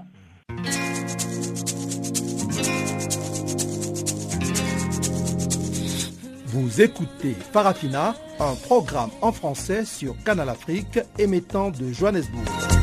[6.47, 12.78] Vous écoutez Farafina, un programme en français sur Canal Afrique émettant de Johannesburg.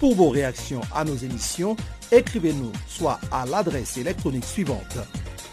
[0.00, 1.76] Pour vos réactions à nos émissions,
[2.10, 4.96] écrivez-nous soit à l'adresse électronique suivante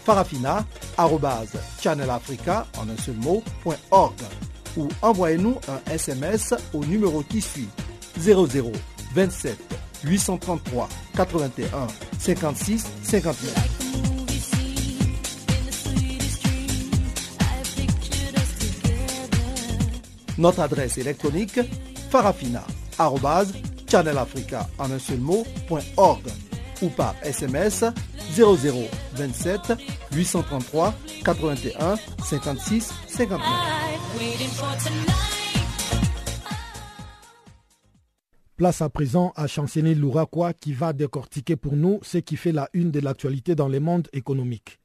[0.06, 3.16] farafina.channelafrica en un seul
[4.78, 7.68] ou envoyez-nous un SMS au numéro qui suit
[8.18, 8.72] 00
[9.14, 9.58] 27
[10.04, 11.86] 833 81
[12.18, 13.54] 56 59.
[20.38, 21.60] Notre adresse électronique
[23.88, 25.44] farafina.channelafrica en un seul mot,
[26.80, 27.84] ou par SMS
[28.36, 29.72] 0027
[30.12, 33.40] 833 81 56 59.
[38.56, 42.68] Place à présent à Chanceni Louraquois qui va décortiquer pour nous ce qui fait la
[42.72, 44.80] une de l'actualité dans le monde économique.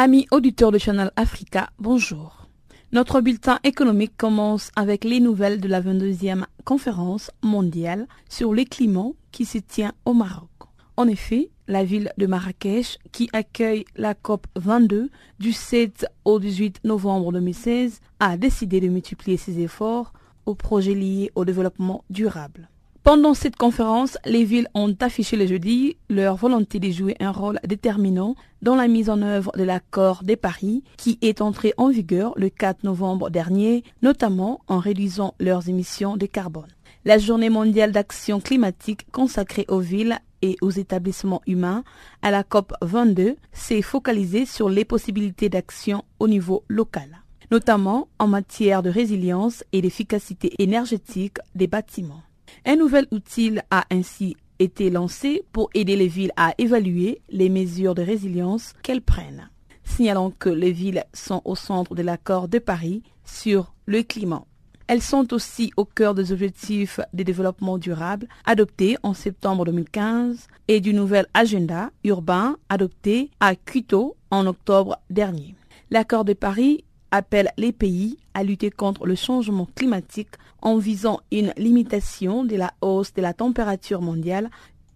[0.00, 2.46] Amis auditeurs de Channel Africa, bonjour.
[2.92, 9.10] Notre bulletin économique commence avec les nouvelles de la 22e conférence mondiale sur les climats
[9.32, 10.50] qui se tient au Maroc.
[10.96, 16.84] En effet, la ville de Marrakech, qui accueille la COP 22 du 7 au 18
[16.84, 20.12] novembre 2016, a décidé de multiplier ses efforts
[20.46, 22.68] aux projets liés au développement durable.
[23.08, 27.58] Pendant cette conférence, les villes ont affiché le jeudi leur volonté de jouer un rôle
[27.66, 32.34] déterminant dans la mise en œuvre de l'accord des Paris qui est entré en vigueur
[32.36, 36.68] le 4 novembre dernier, notamment en réduisant leurs émissions de carbone.
[37.06, 41.84] La journée mondiale d'action climatique consacrée aux villes et aux établissements humains
[42.20, 48.26] à la COP 22 s'est focalisée sur les possibilités d'action au niveau local, notamment en
[48.26, 52.22] matière de résilience et d'efficacité énergétique des bâtiments.
[52.64, 57.94] Un nouvel outil a ainsi été lancé pour aider les villes à évaluer les mesures
[57.94, 59.50] de résilience qu'elles prennent,
[59.84, 64.44] signalant que les villes sont au centre de l'accord de Paris sur le climat.
[64.88, 70.80] Elles sont aussi au cœur des objectifs de développement durable adoptés en septembre 2015 et
[70.80, 75.54] du nouvel agenda urbain adopté à Quito en octobre dernier.
[75.90, 81.52] L'accord de Paris appelle les pays à lutter contre le changement climatique en visant une
[81.56, 84.50] limitation de la hausse de la température mondiale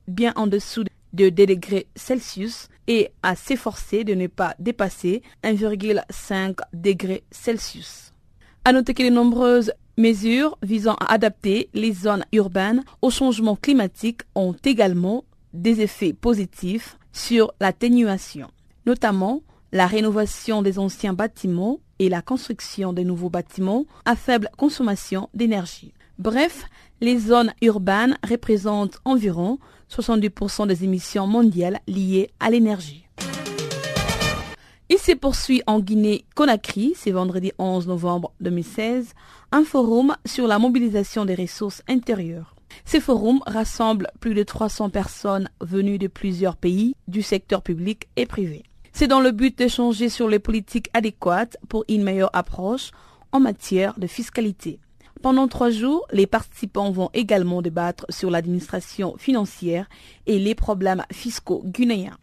[0.08, 6.56] bien en dessous de 2 degrés Celsius et à s'efforcer de ne pas dépasser 1,5
[6.72, 8.12] degrés Celsius.
[8.64, 14.22] À noter que les nombreuses mesures visant à adapter les zones urbaines au changement climatique
[14.34, 18.48] ont également des effets positifs sur l'atténuation,
[18.86, 25.28] notamment la rénovation des anciens bâtiments et la construction de nouveaux bâtiments à faible consommation
[25.34, 25.94] d'énergie.
[26.18, 26.64] Bref,
[27.00, 33.06] les zones urbaines représentent environ 70% des émissions mondiales liées à l'énergie.
[34.88, 39.14] Il se poursuit en Guinée-Conakry, c'est vendredi 11 novembre 2016,
[39.52, 42.56] un forum sur la mobilisation des ressources intérieures.
[42.84, 48.26] Ce forum rassemble plus de 300 personnes venues de plusieurs pays du secteur public et
[48.26, 48.64] privé.
[48.92, 52.90] C'est dans le but d'échanger sur les politiques adéquates pour une meilleure approche
[53.32, 54.80] en matière de fiscalité.
[55.22, 59.88] Pendant trois jours, les participants vont également débattre sur l'administration financière
[60.26, 62.18] et les problèmes fiscaux guinéens.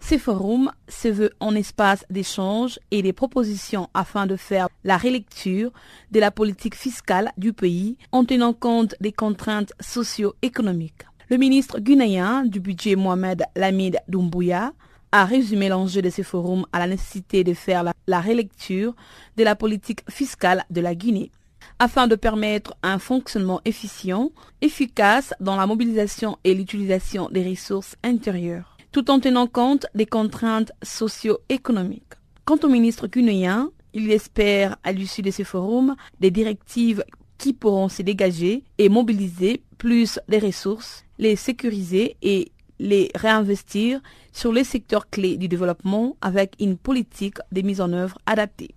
[0.00, 5.72] Ces forums se veut en espace d'échange et des propositions afin de faire la relecture
[6.10, 11.02] de la politique fiscale du pays en tenant compte des contraintes socio-économiques.
[11.28, 14.72] Le ministre guinéen du budget Mohamed Lamid Doumbouya
[15.14, 18.96] a résumé l'enjeu de ce forum à la nécessité de faire la, relecture
[19.36, 21.30] de la politique fiscale de la Guinée
[21.78, 28.76] afin de permettre un fonctionnement efficient, efficace dans la mobilisation et l'utilisation des ressources intérieures,
[28.90, 32.14] tout en tenant compte des contraintes socio-économiques.
[32.44, 37.04] Quant au ministre guinéen, Il espère, à l'issue de ce forum, des directives
[37.38, 44.00] qui pourront se dégager et mobiliser plus les ressources, les sécuriser et les réinvestir
[44.32, 48.74] sur les secteurs clés du développement avec une politique de mise en œuvre adaptée.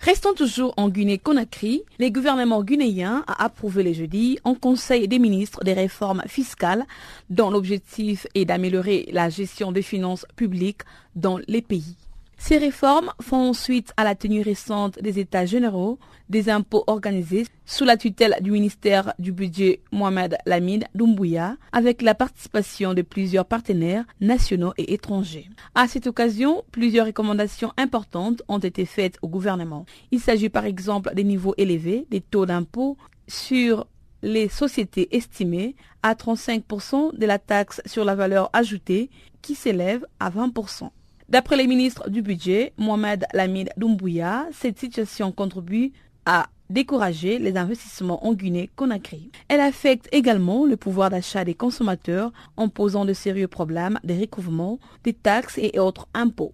[0.00, 1.82] Restons toujours en Guinée-Conakry.
[1.98, 6.86] Le gouvernement guinéen a approuvé le jeudi en Conseil des ministres des réformes fiscales
[7.28, 10.80] dont l'objectif est d'améliorer la gestion des finances publiques
[11.14, 12.07] dans les pays.
[12.40, 15.98] Ces réformes font suite à la tenue récente des États généraux
[16.30, 22.14] des impôts organisés sous la tutelle du ministère du Budget Mohamed Lamid Doumbouya avec la
[22.14, 25.50] participation de plusieurs partenaires nationaux et étrangers.
[25.74, 29.84] À cette occasion, plusieurs recommandations importantes ont été faites au gouvernement.
[30.12, 33.86] Il s'agit par exemple des niveaux élevés des taux d'impôt sur
[34.22, 39.10] les sociétés estimées à 35% de la taxe sur la valeur ajoutée
[39.42, 40.90] qui s'élève à 20%.
[41.28, 45.92] D'après les ministres du budget, Mohamed Lamid Doumbouya, cette situation contribue
[46.24, 49.30] à décourager les investissements en Guinée-Conakry.
[49.48, 54.78] Elle affecte également le pouvoir d'achat des consommateurs en posant de sérieux problèmes de recouvrement
[55.04, 56.52] des taxes et autres impôts.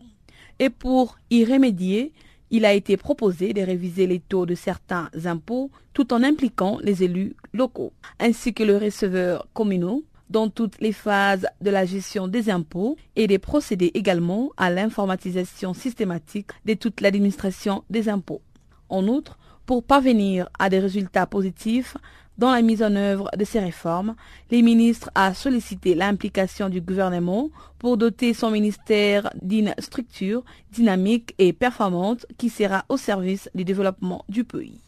[0.59, 2.13] Et pour y remédier,
[2.51, 7.05] il a été proposé de réviser les taux de certains impôts tout en impliquant les
[7.05, 12.51] élus locaux, ainsi que le receveur communaux dans toutes les phases de la gestion des
[12.51, 18.43] impôts et de procéder également à l'informatisation systématique de toute l'administration des impôts.
[18.89, 21.97] En outre, pour parvenir à des résultats positifs
[22.37, 24.17] dans la mise en œuvre de ces réformes,
[24.51, 31.53] les ministres ont sollicité l'implication du gouvernement pour doter son ministère d'une structure dynamique et
[31.53, 34.84] performante qui sera au service du développement du pays.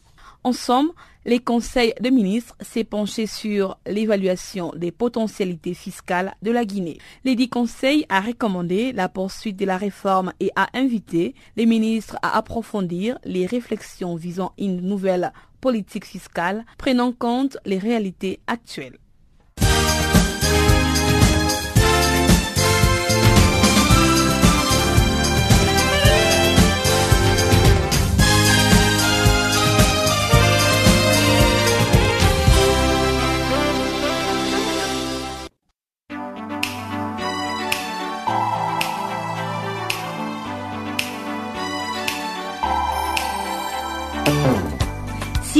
[0.46, 0.92] En somme,
[1.24, 6.98] les conseils de ministres s'est penché sur l'évaluation des potentialités fiscales de la Guinée.
[7.24, 12.16] Les dix conseils a recommandé la poursuite de la réforme et a invité les ministres
[12.22, 19.00] à approfondir les réflexions visant une nouvelle politique fiscale prenant compte les réalités actuelles.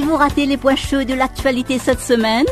[0.06, 2.46] Vous ratez les points chauds de l'actualité cette semaine,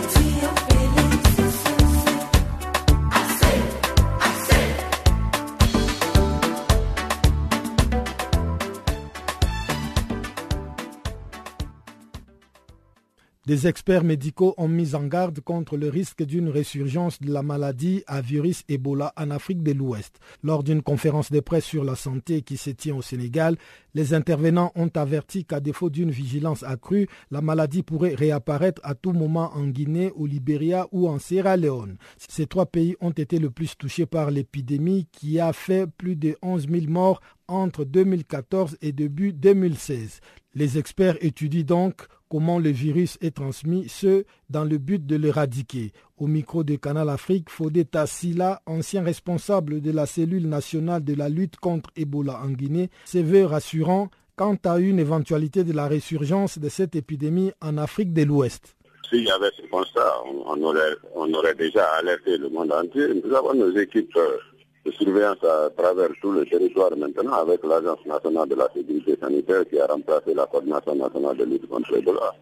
[13.50, 18.04] Des experts médicaux ont mis en garde contre le risque d'une résurgence de la maladie
[18.06, 20.20] à virus Ebola en Afrique de l'Ouest.
[20.44, 23.56] Lors d'une conférence de presse sur la santé qui se tient au Sénégal,
[23.92, 29.10] les intervenants ont averti qu'à défaut d'une vigilance accrue, la maladie pourrait réapparaître à tout
[29.12, 31.96] moment en Guinée, au Libéria ou en Sierra Leone.
[32.18, 36.36] Ces trois pays ont été le plus touchés par l'épidémie qui a fait plus de
[36.42, 40.20] 11 000 morts entre 2014 et début 2016.
[40.54, 45.92] Les experts étudient donc comment le virus est transmis, ce dans le but de l'éradiquer.
[46.16, 51.28] Au micro de Canal Afrique, Fodeta Silla, ancien responsable de la cellule nationale de la
[51.28, 56.58] lutte contre Ebola en Guinée, se veut rassurant quant à une éventualité de la résurgence
[56.58, 58.76] de cette épidémie en Afrique de l'Ouest.
[59.08, 63.08] S'il y avait ce constat, on aurait, on aurait déjà alerté le monde entier.
[63.24, 64.38] Nous avons nos équipes euh,
[64.84, 69.68] de surveillance à travers tout le territoire maintenant avec l'Agence nationale de la sécurité sanitaire
[69.68, 72.32] qui a remplacé la coordination nationale de lutte contre l'Ebola.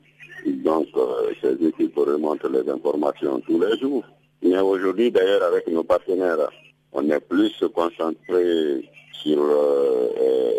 [0.46, 4.04] Donc, euh, ces équipes remontent les informations tous les jours.
[4.42, 6.48] Mais aujourd'hui, d'ailleurs, avec nos partenaires,
[6.92, 10.52] on est plus concentré sur euh, euh,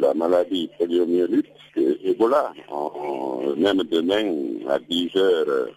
[0.00, 2.52] la maladie poliomyélite que Ebola.
[3.56, 4.30] même demain,
[4.68, 5.68] à 10 heures,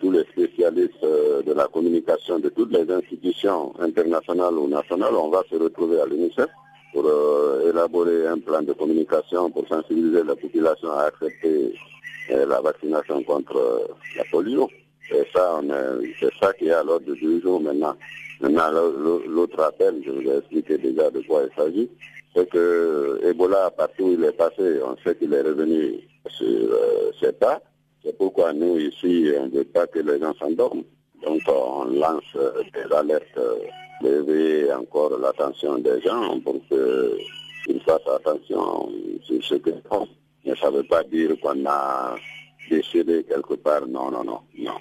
[0.00, 5.30] tous les spécialistes euh, de la communication de toutes les institutions internationales ou nationales, on
[5.30, 6.48] va se retrouver à l'UNICEF
[6.92, 11.74] pour euh, élaborer un plan de communication pour sensibiliser la population à accepter
[12.30, 14.68] euh, la vaccination contre la polio.
[15.10, 15.60] Et ça,
[16.18, 17.94] c'est ça qui est à l'ordre du jour maintenant.
[18.40, 18.70] Maintenant,
[19.28, 21.90] l'autre appel, je vous ai expliqué déjà de quoi il s'agit.
[22.34, 26.00] C'est que Ebola, partout où il est passé, on sait qu'il est revenu
[26.30, 26.68] sur
[27.20, 27.60] ses pas.
[28.04, 30.84] C'est pourquoi nous, ici, on ne veut pas que les gens s'endorment.
[31.24, 33.38] Donc, on lance euh, des alertes,
[34.02, 38.90] lever encore l'attention des gens pour qu'ils fassent attention
[39.22, 40.06] sur ce qu'ils font.
[40.44, 42.14] Mais ça ne veut pas dire qu'on a
[42.70, 43.86] décidé quelque part.
[43.86, 44.72] Non, non, non, non.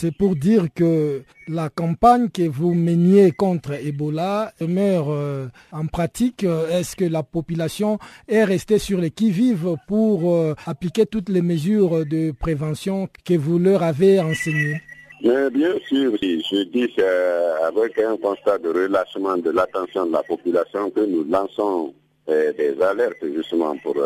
[0.00, 6.44] C'est pour dire que la campagne que vous meniez contre Ebola demeure euh, en pratique.
[6.44, 12.06] Est-ce que la population est restée sur les qui-vive pour euh, appliquer toutes les mesures
[12.06, 14.80] de prévention que vous leur avez enseignées?
[15.24, 20.90] Mais bien sûr, je dis qu'avec un constat de relâchement de l'attention de la population
[20.90, 21.92] que nous lançons
[22.28, 23.96] euh, des alertes justement pour,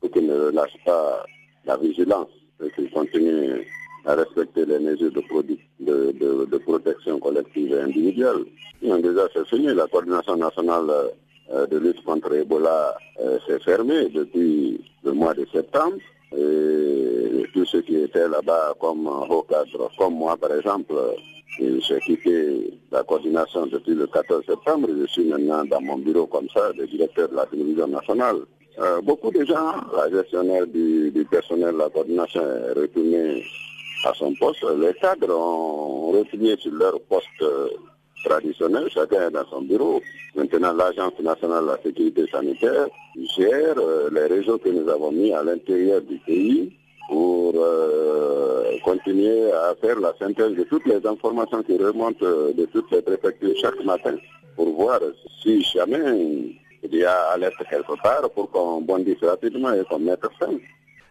[0.00, 1.24] pour qu'ils ne relâchent pas
[1.64, 2.26] la vigilance
[2.74, 3.62] qu'ils continuent
[4.08, 8.42] à respecter les mesures de, de, protection collective et individuelle.
[8.80, 9.66] déjà, c'est fini.
[9.74, 10.90] La coordination nationale
[11.52, 15.98] euh, de lutte contre Ebola euh, s'est fermée depuis le mois de septembre.
[16.34, 20.94] Et tous ceux qui étaient là-bas comme haut cadre, comme moi par exemple,
[21.58, 24.88] j'ai quitté la coordination depuis le 14 septembre.
[25.00, 28.36] Je suis maintenant dans mon bureau comme ça, le directeur de la télévision nationale.
[28.78, 33.42] Euh, beaucoup de gens, la gestionnaire du, du personnel de la coordination est retournée
[34.08, 34.64] à son poste.
[34.78, 37.68] Les cadres ont retourné sur leur poste euh,
[38.24, 40.00] traditionnel, chacun est dans son bureau.
[40.34, 42.88] Maintenant, l'Agence nationale de la sécurité sanitaire
[43.36, 46.72] gère euh, les réseaux que nous avons mis à l'intérieur du pays
[47.08, 52.90] pour euh, continuer à faire la synthèse de toutes les informations qui remontent de toutes
[52.90, 54.16] les préfectures chaque matin
[54.56, 55.00] pour voir
[55.42, 56.00] si jamais
[56.82, 60.52] il y a alerte quelque part pour qu'on bondisse rapidement et qu'on mette fin.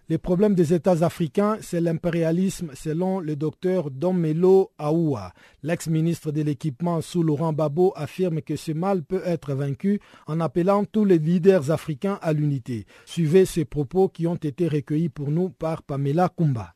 [0.09, 5.33] Les problèmes des États africains, c'est l'impérialisme, selon le docteur Domelo Aoua.
[5.63, 10.85] L'ex-ministre de l'équipement sous Laurent Babo affirme que ce mal peut être vaincu en appelant
[10.85, 12.85] tous les leaders africains à l'unité.
[13.05, 16.73] Suivez ces propos qui ont été recueillis pour nous par Pamela Kumba.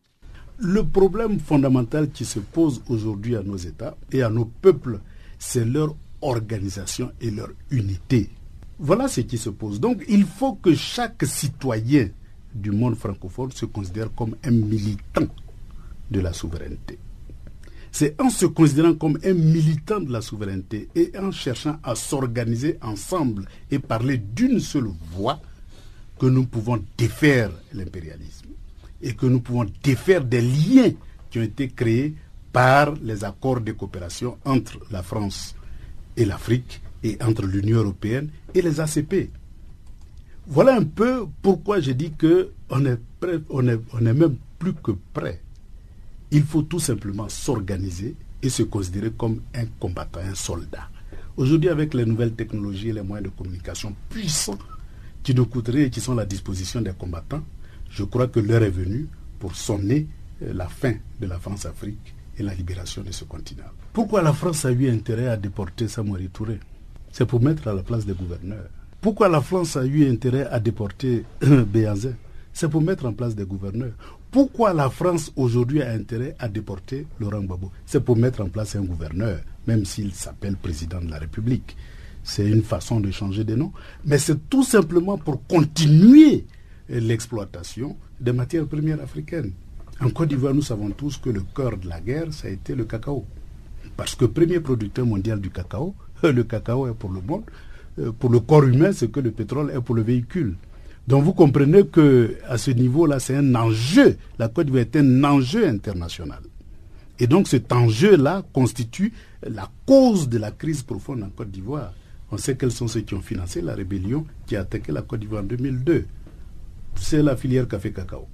[0.58, 5.00] Le problème fondamental qui se pose aujourd'hui à nos États et à nos peuples,
[5.40, 8.30] c'est leur organisation et leur unité.
[8.78, 9.80] Voilà ce qui se pose.
[9.80, 12.10] Donc il faut que chaque citoyen
[12.54, 15.28] du monde francophone se considère comme un militant
[16.10, 17.00] de la souveraineté.
[17.92, 22.78] C'est en se considérant comme un militant de la souveraineté et en cherchant à s'organiser
[22.82, 25.42] ensemble et parler d'une seule voix
[26.18, 28.48] que nous pouvons défaire l'impérialisme
[29.02, 30.92] et que nous pouvons défaire des liens
[31.30, 32.16] qui ont été créés
[32.54, 35.56] par les accords de coopération entre la France
[36.16, 39.30] et l'Afrique et entre l'Union européenne et les ACP.
[40.48, 43.00] Voilà un peu pourquoi je dis que on est,
[44.00, 45.42] même plus que prêt.
[46.32, 50.90] Il faut tout simplement s'organiser et se considérer comme un combattant, un soldat.
[51.38, 54.58] Aujourd'hui, avec les nouvelles technologies et les moyens de communication puissants
[55.24, 57.44] qui nous coûteraient et qui sont à la disposition des combattants,
[57.90, 59.08] je crois que l'heure est venue
[59.40, 60.08] pour sonner
[60.42, 63.66] euh, la fin de la France-Afrique et la libération de ce continent.
[63.94, 66.60] Pourquoi la France a eu intérêt à déporter Samory Touré?
[67.12, 68.70] C'est pour mettre à la place des gouverneurs.
[69.02, 72.14] Pourquoi la France a eu intérêt à déporter Béazin
[72.54, 73.94] C'est pour mettre en place des gouverneurs.
[74.30, 77.72] Pourquoi la France aujourd'hui a intérêt à déporter Laurent Gbagbo?
[77.88, 81.76] C'est pour mettre en place un gouverneur, même s'il s'appelle président de la République.
[82.24, 83.72] C'est une façon de changer de nom.
[84.06, 86.46] Mais c'est tout simplement pour continuer
[86.88, 89.54] l'exploitation des matières premières africaines.
[90.00, 92.76] En Côte d'Ivoire, nous savons tous que le cœur de la guerre, ça a été
[92.76, 93.26] le cacao.
[93.98, 97.46] Parce que premier producteur mondial du cacao, le cacao est pour le monde,
[98.20, 100.56] pour le corps humain ce que le pétrole est pour le véhicule.
[101.08, 104.18] Donc vous comprenez que à ce niveau-là, c'est un enjeu.
[104.40, 106.42] La Côte d'Ivoire est un enjeu international.
[107.20, 109.14] Et donc cet enjeu-là constitue
[109.44, 111.94] la cause de la crise profonde en Côte d'Ivoire.
[112.32, 115.20] On sait quels sont ceux qui ont financé la rébellion qui a attaqué la Côte
[115.20, 116.06] d'Ivoire en 2002.
[116.96, 118.28] C'est la filière café-cacao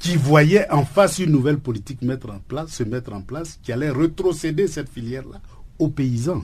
[0.00, 3.70] qui voyait en face une nouvelle politique mettre en place, se mettre en place, qui
[3.70, 5.40] allait rétrocéder cette filière-là
[5.78, 6.42] aux paysans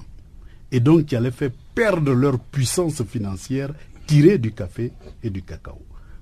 [0.70, 3.72] et donc qui allait faire perdre leur puissance financière
[4.06, 5.78] tirée du café et du cacao.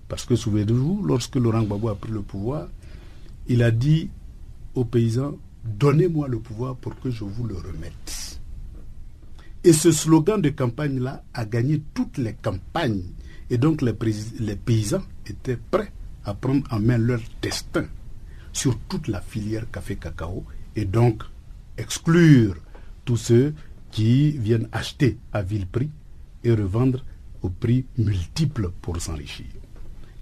[0.08, 2.66] Parce que souvenez-vous, lorsque Laurent Gbagbo a pris le pouvoir,
[3.46, 4.10] il a dit
[4.74, 8.40] aux paysans, donnez-moi le pouvoir pour que je vous le remette.
[9.62, 13.04] Et ce slogan de campagne-là a gagné toutes les campagnes.
[13.48, 13.94] Et donc les,
[14.40, 15.92] les paysans étaient prêts
[16.24, 17.86] à prendre en main leur destin
[18.52, 20.44] sur toute la filière café-cacao
[20.74, 21.22] et donc
[21.78, 22.56] exclure
[23.04, 23.54] tous ceux
[23.94, 25.88] qui viennent acheter à vil prix
[26.42, 27.04] et revendre
[27.42, 29.46] au prix multiple pour s'enrichir.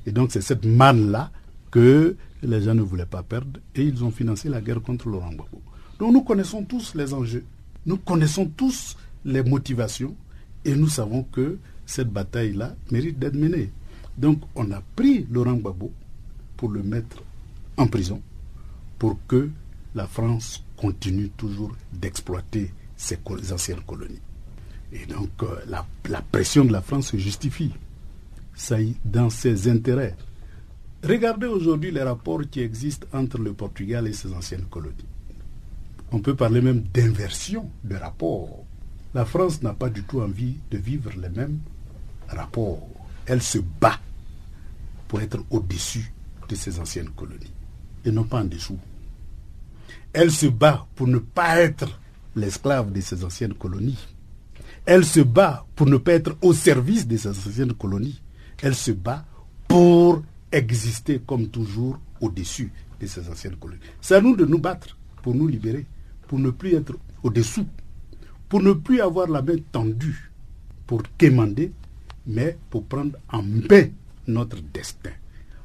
[0.04, 1.30] Et donc c'est cette manne-là
[1.70, 5.30] que les gens ne voulaient pas perdre et ils ont financé la guerre contre Laurent
[5.32, 5.62] Gbagbo.
[5.98, 7.44] Donc nous connaissons tous les enjeux,
[7.86, 8.94] nous connaissons tous
[9.24, 10.14] les motivations
[10.66, 11.56] et nous savons que
[11.86, 13.70] cette bataille-là mérite d'être menée.
[14.18, 15.90] Donc on a pris Laurent Gbagbo
[16.58, 17.22] pour le mettre
[17.78, 18.20] en prison
[18.98, 19.48] pour que
[19.94, 22.70] la France continue toujours d'exploiter
[23.02, 23.18] ses
[23.52, 24.20] anciennes colonies.
[24.92, 27.72] Et donc euh, la, la, pression de la France se justifie.
[28.54, 30.14] Ça dans ses intérêts.
[31.02, 35.06] Regardez aujourd'hui les rapports qui existent entre le Portugal et ses anciennes colonies.
[36.12, 38.64] On peut parler même d'inversion de rapports.
[39.14, 41.58] La France n'a pas du tout envie de vivre les mêmes
[42.28, 42.86] rapports.
[43.26, 43.98] Elle se bat
[45.08, 46.12] pour être au-dessus
[46.48, 47.52] de ses anciennes colonies
[48.04, 48.78] et non pas en dessous.
[50.12, 51.98] Elle se bat pour ne pas être
[52.36, 53.98] l'esclave de ses anciennes colonies.
[54.84, 58.20] Elle se bat pour ne pas être au service de ses anciennes colonies.
[58.62, 59.24] Elle se bat
[59.68, 63.80] pour exister comme toujours au-dessus de ses anciennes colonies.
[64.00, 65.86] C'est à nous de nous battre pour nous libérer,
[66.28, 67.66] pour ne plus être au-dessous,
[68.48, 70.30] pour ne plus avoir la main tendue,
[70.86, 71.72] pour quémander,
[72.26, 73.92] mais pour prendre en paix
[74.26, 75.10] notre destin.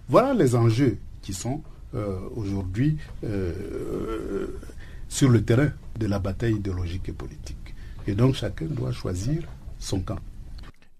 [0.10, 1.62] Voilà les enjeux qui sont
[1.96, 4.48] euh, aujourd'hui euh,
[5.10, 7.76] sur le terrain de la bataille idéologique et politique.
[8.08, 9.44] Et donc chacun doit choisir
[9.80, 10.20] son camp.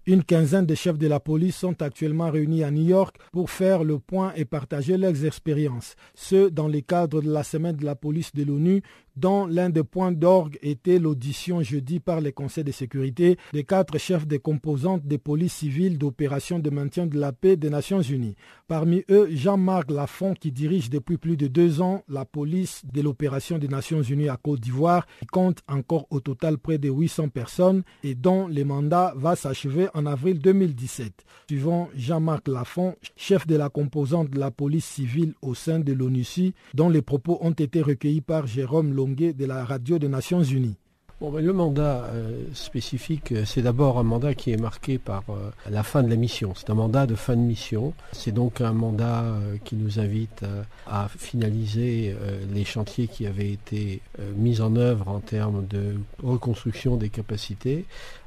[0.08, 3.84] Une quinzaine de chefs de la police sont actuellement réunis à New York pour faire
[3.84, 5.96] le point et partager leurs expériences.
[6.14, 8.82] Ce, dans le cadre de la semaine de la police de l'ONU
[9.18, 13.98] dont l'un des points d'orgue était l'audition jeudi par les conseils de sécurité des quatre
[13.98, 18.36] chefs des composantes des polices civiles d'opération de maintien de la paix des Nations Unies.
[18.68, 23.58] Parmi eux, Jean-Marc Lafont qui dirige depuis plus de deux ans la police de l'opération
[23.58, 27.82] des Nations Unies à Côte d'Ivoire, qui compte encore au total près de 800 personnes
[28.04, 31.24] et dont le mandat va s'achever en avril 2017.
[31.48, 36.54] Suivant Jean-Marc Lafont, chef de la composante de la police civile au sein de l'ONUCI,
[36.74, 40.76] dont les propos ont été recueillis par Jérôme De la radio des Nations Unies.
[41.20, 45.50] Ben, le mandat euh, spécifique, euh, c'est d'abord un mandat qui est marqué par euh,
[45.68, 46.52] la fin de la mission.
[46.54, 47.92] C'est un mandat de fin de mission.
[48.12, 49.24] C'est donc un mandat
[49.64, 50.44] qui nous invite
[50.86, 52.14] à finaliser
[52.52, 54.00] les chantiers qui avaient été
[54.36, 57.84] mis en œuvre en termes de reconstruction des capacités,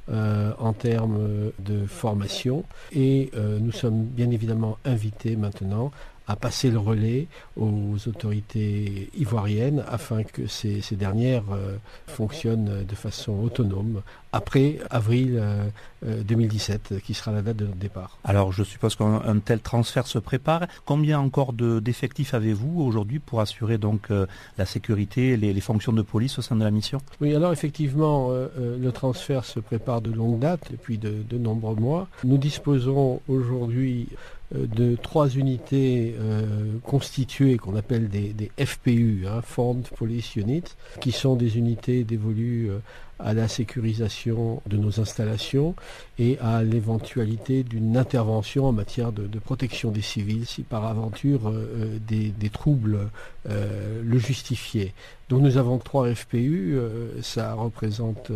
[0.10, 2.64] en termes de formation.
[2.94, 5.92] Et nous sommes bien évidemment invités maintenant
[6.28, 13.34] à passer le relais aux autorités ivoiriennes afin que ces, dernières euh, fonctionnent de façon
[13.34, 14.02] autonome
[14.34, 15.42] après avril
[16.04, 18.18] 2017, euh, euh, qui sera la date de notre départ.
[18.24, 20.68] Alors je suppose qu'un tel transfert se prépare.
[20.86, 24.10] Combien encore d'effectifs avez-vous aujourd'hui pour assurer donc
[24.58, 27.00] la sécurité, les, les, fonctions de police au sein de la mission?
[27.20, 32.08] Oui, alors effectivement, le transfert se prépare de longue date, depuis de, de nombreux mois.
[32.24, 34.08] Nous disposons aujourd'hui
[34.54, 41.36] de trois unités euh, constituées qu'on appelle des, FPU, hein, Formed Police Units, qui sont
[41.36, 42.80] des unités dévolues euh,
[43.20, 45.76] à la sécurisation de nos installations
[46.18, 51.54] et à l'éventualité d'une intervention en matière de, protection des civils si par aventure
[52.08, 53.12] des, troubles
[53.46, 54.94] le justifiaient.
[55.32, 56.78] Donc nous avons trois FPU,
[57.22, 58.32] ça représente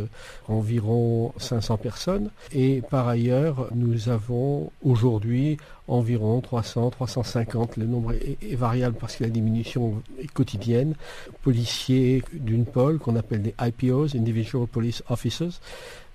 [0.47, 8.55] environ 500 personnes et par ailleurs nous avons aujourd'hui environ 300, 350, le nombre est,
[8.55, 10.95] variable parce que la diminution est quotidienne,
[11.43, 15.59] policiers d'une pôle qu'on appelle des IPOs, Individual Police Officers,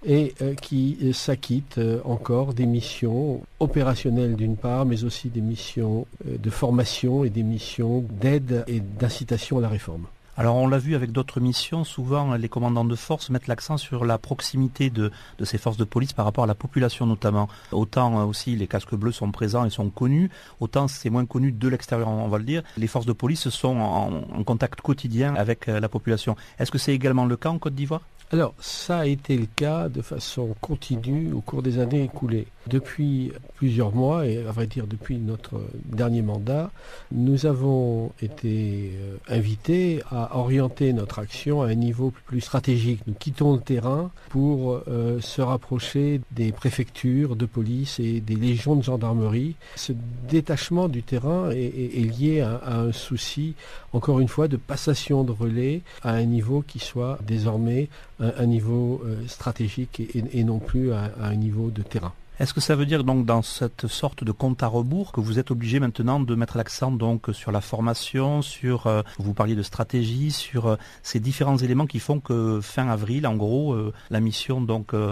[0.05, 5.43] et euh, qui euh, s'acquittent euh, encore des missions opérationnelles d'une part, mais aussi des
[5.43, 10.07] missions de formation et des missions d'aide et d'incitation à la réforme.
[10.41, 14.07] Alors on l'a vu avec d'autres missions, souvent les commandants de force mettent l'accent sur
[14.07, 15.13] la proximité de,
[15.45, 17.47] ces forces de police par rapport à la population notamment.
[17.73, 21.53] Autant euh, aussi les casques bleus sont présents et sont connus, autant c'est moins connu
[21.53, 22.63] de l'extérieur on va le dire.
[22.79, 26.37] Les forces de police sont en contact quotidien avec euh, la population.
[26.59, 28.01] Est-ce que c'est également le cas en Côte d'Ivoire?
[28.33, 32.47] Alors, ça a été le cas de façon continue au cours des années écoulées.
[32.69, 36.71] Depuis plusieurs mois, et à vrai dire depuis notre dernier mandat,
[37.11, 43.01] nous avons été euh, invités à orienter notre action à un niveau plus stratégique.
[43.07, 48.77] Nous quittons le terrain pour euh, se rapprocher des préfectures de police et des légions
[48.77, 49.57] de gendarmerie.
[49.77, 49.93] Ce
[50.29, 53.55] détachement du terrain est, lié à, un souci,
[53.93, 57.89] encore une fois, de passation de relais à un niveau qui soit désormais
[58.21, 62.13] un, niveau euh, stratégique et, non plus à un niveau de terrain.
[62.41, 65.39] Est-ce que ça veut dire donc dans cette sorte de compte à rebours que vous
[65.39, 66.91] êtes obligé maintenant de mettre l'accent
[67.35, 71.99] sur la formation, sur euh, vous parliez de stratégie, sur euh, ces différents éléments qui
[71.99, 74.67] font que fin avril, en gros, euh, la mission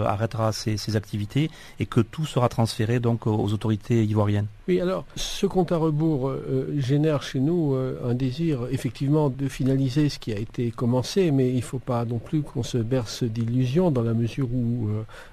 [0.07, 4.47] arrêtera ses, activités et que tout sera transféré aux autorités ivoiriennes?
[4.69, 6.31] Oui, alors ce compte à rebours
[6.77, 11.55] génère chez nous un désir effectivement de finaliser ce qui a été commencé, mais il
[11.55, 14.89] ne faut pas non plus qu'on se berce d'illusions dans la mesure où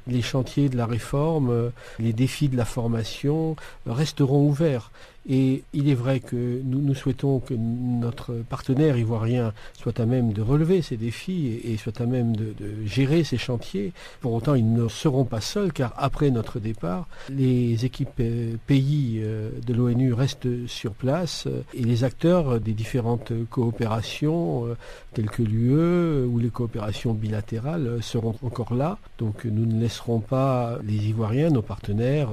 [0.06, 3.56] les chantiers de la réforme, les défis de la formation
[3.86, 4.90] resteront ouverts.
[5.28, 10.42] Et il est vrai que nous, souhaitons que notre partenaire ivoirien soit à même de
[10.42, 12.54] relever ces défis et, soit à même de,
[12.84, 13.92] gérer ces chantiers.
[14.20, 19.20] Pour autant, ils ne seront pas seuls car après notre départ, les équipes euh, pays
[19.22, 24.66] euh, de l'ONU restent sur place euh, et les acteurs des différentes coopérations
[25.12, 28.98] telles que l'UE ou les coopérations bilatérales seront encore là.
[29.18, 32.28] Donc nous ne laisserons pas les Ivoiriens, nos partenaires,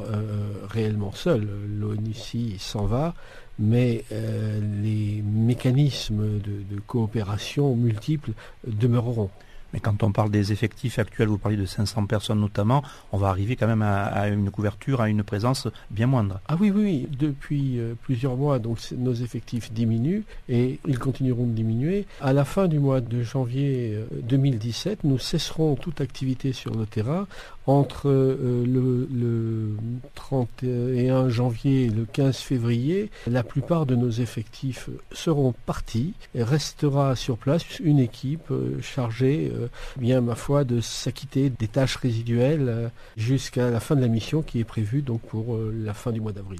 [0.70, 1.48] réellement seuls.
[1.80, 2.14] L'ONU
[2.58, 3.14] sans va,
[3.60, 8.32] mais euh, les mécanismes de, coopération multiples
[8.68, 9.30] demeureront.
[9.74, 13.30] Mais quand on parle des effectifs actuels, vous parlez de 500 personnes notamment, on va
[13.30, 16.40] arriver quand même à, une couverture, à une présence bien moindre.
[16.48, 17.08] Ah oui, oui, oui.
[17.18, 22.06] Depuis euh, plusieurs mois, donc nos effectifs diminuent et ils continueront de diminuer.
[22.22, 26.86] À la fin du mois de janvier 2017, euh, nous cesserons toute activité sur le
[26.86, 27.28] terrain
[27.66, 29.76] entre euh, le,
[30.16, 37.16] 31 janvier et le 15 février, la plupart de nos effectifs seront partis et restera
[37.16, 38.52] sur place une équipe
[38.82, 39.52] chargée,
[39.98, 44.60] bien ma foi, de s'acquitter des tâches résiduelles jusqu'à la fin de la mission qui
[44.60, 46.60] est prévue donc pour la fin du mois d'avril.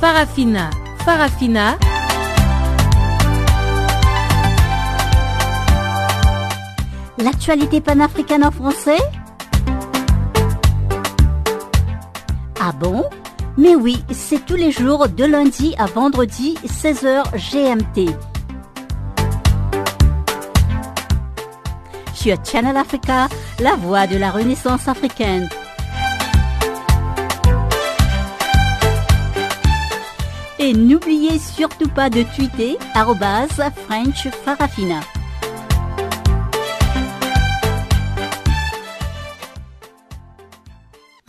[0.00, 0.70] Farafina
[1.04, 1.78] Farafina.
[7.18, 8.98] L'actualité panafricaine en français?
[12.60, 13.04] Ah bon?
[13.56, 18.10] Mais oui, c'est tous les jours de lundi à vendredi 16h GMT.
[22.14, 23.28] Sur Channel Africa,
[23.60, 25.48] la voix de la Renaissance africaine.
[30.58, 32.76] Et n'oubliez surtout pas de tweeter
[33.86, 35.00] French Farafina.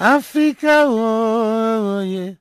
[0.02, 2.36] Africa, oh, yeah.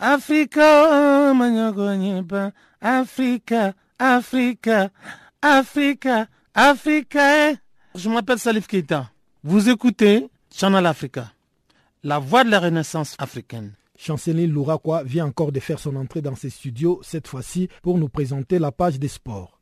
[0.00, 4.90] Africa, oh, Africa, Africa,
[5.40, 7.50] Africa, Africa.
[7.50, 7.56] Eh.
[7.94, 9.08] Je m'appelle Salif Keita.
[9.44, 11.30] Vous écoutez Channel Africa,
[12.02, 13.74] la voix de la renaissance africaine.
[13.96, 18.08] Chanceline Louraquois vient encore de faire son entrée dans ses studios, cette fois-ci pour nous
[18.08, 19.55] présenter la page des sports.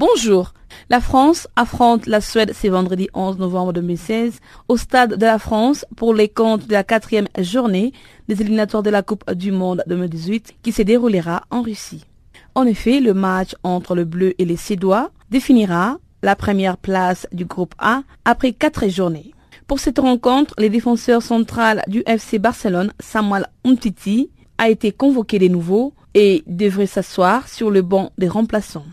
[0.00, 0.54] Bonjour,
[0.88, 5.84] la France affronte la Suède ce vendredi 11 novembre 2016 au Stade de la France
[5.94, 7.92] pour les comptes de la quatrième journée
[8.26, 12.06] des éliminatoires de la Coupe du Monde 2018 qui se déroulera en Russie.
[12.54, 17.44] En effet, le match entre le Bleu et les Suédois définira la première place du
[17.44, 19.34] groupe A après quatre journées.
[19.66, 25.48] Pour cette rencontre, le défenseur central du FC Barcelone, Samuel Umtiti, a été convoqué de
[25.48, 28.86] nouveau et devrait s'asseoir sur le banc des remplaçants.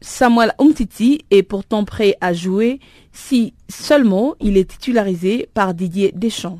[0.00, 2.80] Samuel Umtiti est pourtant prêt à jouer
[3.12, 6.58] si seulement il est titularisé par Didier Deschamps.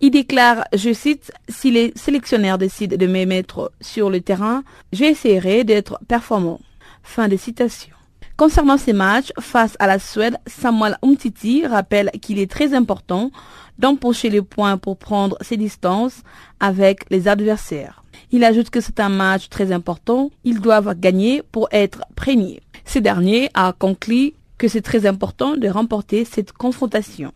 [0.00, 4.62] Il déclare, je cite, si les sélectionnaires décident de me mettre sur le terrain,
[4.92, 6.60] j'essaierai d'être performant.
[7.02, 7.96] Fin de citation.
[8.36, 13.30] Concernant ces matchs face à la Suède, Samuel Umtiti rappelle qu'il est très important
[13.78, 16.22] d'empocher les points pour prendre ses distances
[16.60, 18.02] avec les adversaires.
[18.32, 22.60] Il ajoute que c'est un match très important, ils doivent gagner pour être premiers.
[22.84, 27.32] Ce dernier a conclu que c'est très important de remporter cette confrontation.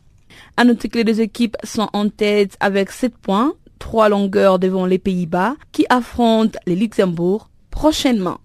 [0.57, 4.87] À noter que les deux équipes sont en tête avec 7 points, 3 longueurs devant
[4.87, 8.39] les Pays-Bas qui affrontent les Luxembourg prochainement.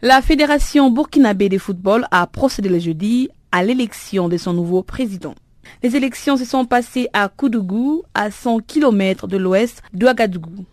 [0.00, 5.34] La Fédération burkinabé de football a procédé le jeudi à l'élection de son nouveau président.
[5.82, 10.64] Les élections se sont passées à Koudougou, à 100 km de l'ouest d'Ouagadougou.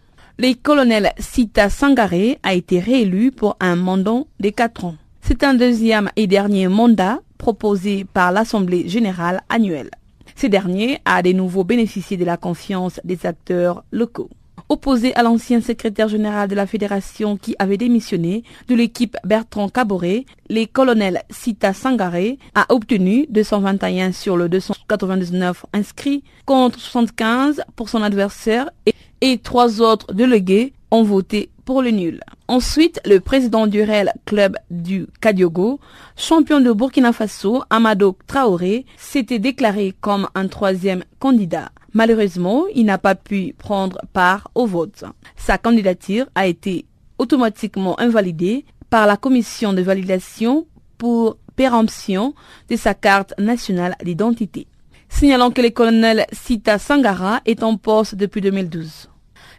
[0.42, 4.96] Le colonel Sita Sangaré a été réélu pour un mandat de 4 ans.
[5.20, 9.90] C'est un deuxième et dernier mandat proposé par l'Assemblée générale annuelle.
[10.38, 14.30] Ce dernier a de nouveau bénéficié de la confiance des acteurs locaux.
[14.68, 20.26] Opposé à l'ancien secrétaire général de la fédération qui avait démissionné de l'équipe Bertrand Caboret,
[20.50, 28.02] les colonels Sita Sangaré a obtenu 221 sur le 299 inscrits contre 75 pour son
[28.04, 32.20] adversaire et, et trois autres délégués ont voté pour le nul.
[32.48, 35.80] Ensuite, le président du Real Club du Kadiogo,
[36.18, 41.70] champion de Burkina Faso, Amado Traoré, s'était déclaré comme un troisième candidat.
[41.94, 45.04] Malheureusement, il n'a pas pu prendre part au vote.
[45.36, 46.86] Sa candidature a été
[47.18, 50.68] automatiquement invalidée par la commission de validation
[50.98, 52.34] pour péremption
[52.70, 54.68] de sa carte nationale d'identité.
[55.10, 59.10] Signalons que le colonel Sita Sangara est en poste depuis 2012.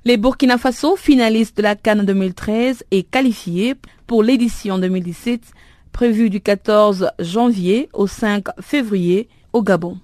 [0.04, 3.74] Les Burkina Faso, finalistes de la Cannes 2013, est qualifié
[4.06, 5.42] pour l'édition 2017
[5.92, 9.98] prévue du 14 janvier au 5 février au Gabon.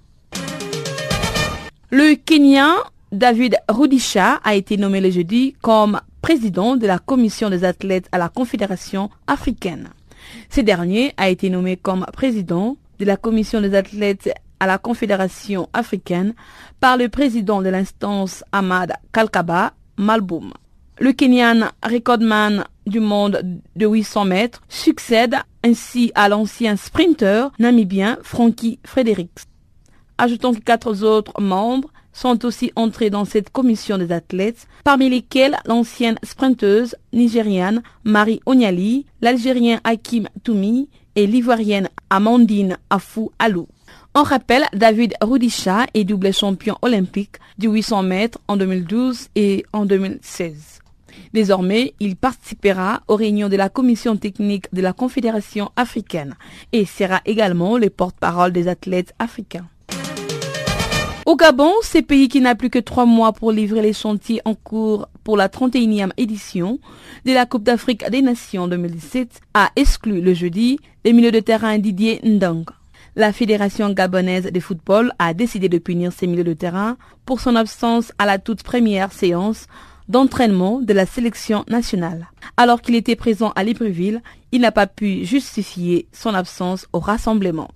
[1.89, 2.75] Le Kenyan
[3.13, 8.17] David Rudisha a été nommé le jeudi comme président de la commission des athlètes à
[8.17, 9.87] la Confédération africaine.
[10.49, 14.29] Ce dernier a été nommé comme président de la commission des athlètes
[14.59, 16.33] à la Confédération africaine
[16.81, 20.51] par le président de l'instance Ahmad Kalkaba Malboum.
[20.99, 28.79] Le Kenyan recordman du monde de 800 mètres succède ainsi à l'ancien sprinter namibien Frankie
[28.83, 29.45] Fredericks.
[30.17, 35.57] Ajoutons que quatre autres membres sont aussi entrés dans cette commission des athlètes, parmi lesquels
[35.65, 43.67] l'ancienne sprinteuse nigériane Marie Onyali, l'Algérien Hakim Toumi et l'Ivoirienne Amandine Afou Alou.
[44.15, 49.85] On rappelle, David Rudisha est double champion olympique du 800 mètres en 2012 et en
[49.85, 50.79] 2016.
[51.33, 56.35] Désormais, il participera aux réunions de la commission technique de la Confédération africaine
[56.73, 59.67] et sera également le porte-parole des athlètes africains.
[61.27, 64.55] Au Gabon, ce pays qui n'a plus que trois mois pour livrer les chantiers en
[64.55, 66.79] cours pour la 31e édition
[67.25, 71.79] de la Coupe d'Afrique des Nations 2017 a exclu le jeudi les milieux de terrain
[71.79, 72.63] Didier Ndang
[73.17, 77.57] la Fédération gabonaise de football a décidé de punir ses milieux de terrain pour son
[77.57, 79.67] absence à la toute première séance
[80.07, 82.29] d'entraînement de la sélection nationale.
[82.55, 84.21] Alors qu'il était présent à Libreville,
[84.53, 87.67] il n'a pas pu justifier son absence au rassemblement.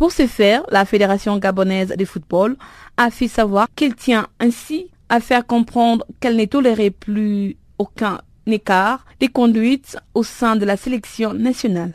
[0.00, 2.56] Pour ce faire, la Fédération gabonaise de football
[2.96, 9.04] a fait savoir qu'elle tient ainsi à faire comprendre qu'elle ne tolérait plus aucun écart
[9.20, 11.92] des conduites au sein de la sélection nationale.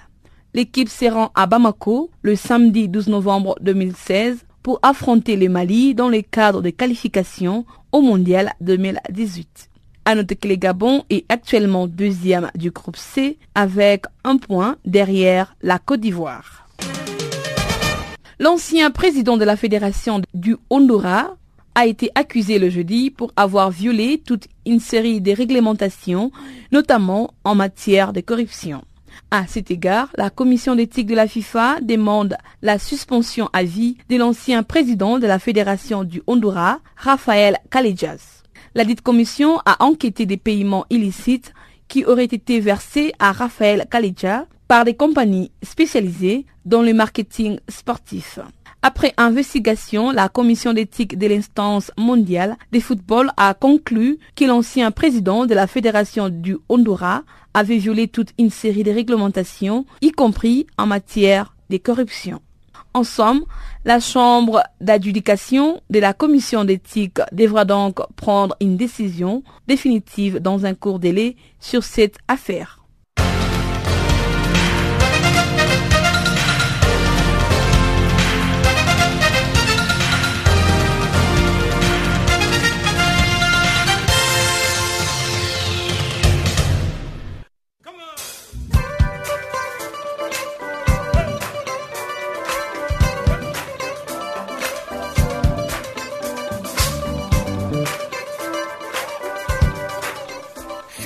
[0.53, 6.09] L'équipe se rend à Bamako le samedi 12 novembre 2016 pour affronter le Mali dans
[6.09, 9.71] le cadre de qualification au Mondial 2018.
[10.05, 15.55] À noter que le Gabon est actuellement deuxième du groupe C avec un point derrière
[15.63, 16.64] la Côte d'Ivoire.
[18.37, 21.35] L'ancien président de la fédération du Honduras
[21.73, 26.31] a été accusé le jeudi pour avoir violé toute une série de réglementations,
[26.73, 28.83] notamment en matière de corruption.
[29.31, 34.17] À cet égard, la commission d'éthique de la FIFA demande la suspension à vie de
[34.17, 38.43] l'ancien président de la Fédération du Honduras, Rafael Calejas.
[38.73, 41.53] La dite commission a enquêté des paiements illicites
[41.87, 48.39] qui auraient été versés à Rafael Calejas par des compagnies spécialisées dans le marketing sportif.
[48.81, 55.47] Après investigation, la commission d'éthique de l'instance mondiale des football a conclu que l'ancien président
[55.47, 57.23] de la Fédération du Honduras
[57.55, 62.41] avait violé toute une série de réglementations, y compris en matière de corruption.
[62.95, 63.43] En somme,
[63.83, 70.75] la Chambre d'adjudication de la commission d'éthique devra donc prendre une décision définitive dans un
[70.75, 72.84] court délai sur cette affaire.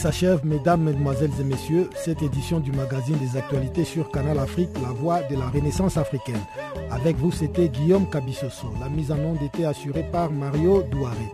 [0.00, 4.88] S'achève, mesdames, mesdemoiselles et messieurs, cette édition du magazine des actualités sur Canal Afrique, la
[4.88, 6.40] voix de la Renaissance africaine.
[6.90, 8.72] Avec vous, c'était Guillaume Cabissoso.
[8.80, 11.32] La mise en onde était assurée par Mario Douaret.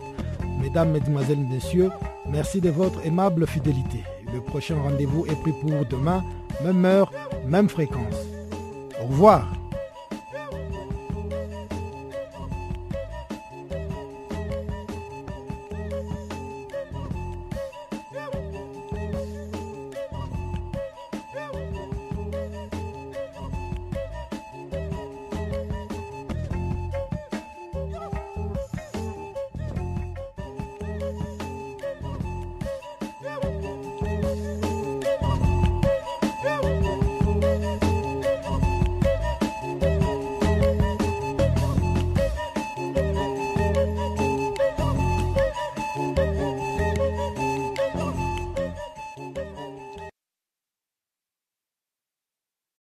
[0.61, 1.91] Mesdames, mesdemoiselles messieurs,
[2.27, 4.03] merci de votre aimable fidélité.
[4.33, 6.21] Le prochain rendez-vous est pris pour demain,
[6.61, 7.13] même heure,
[7.47, 8.17] même fréquence.
[9.01, 9.47] Au revoir.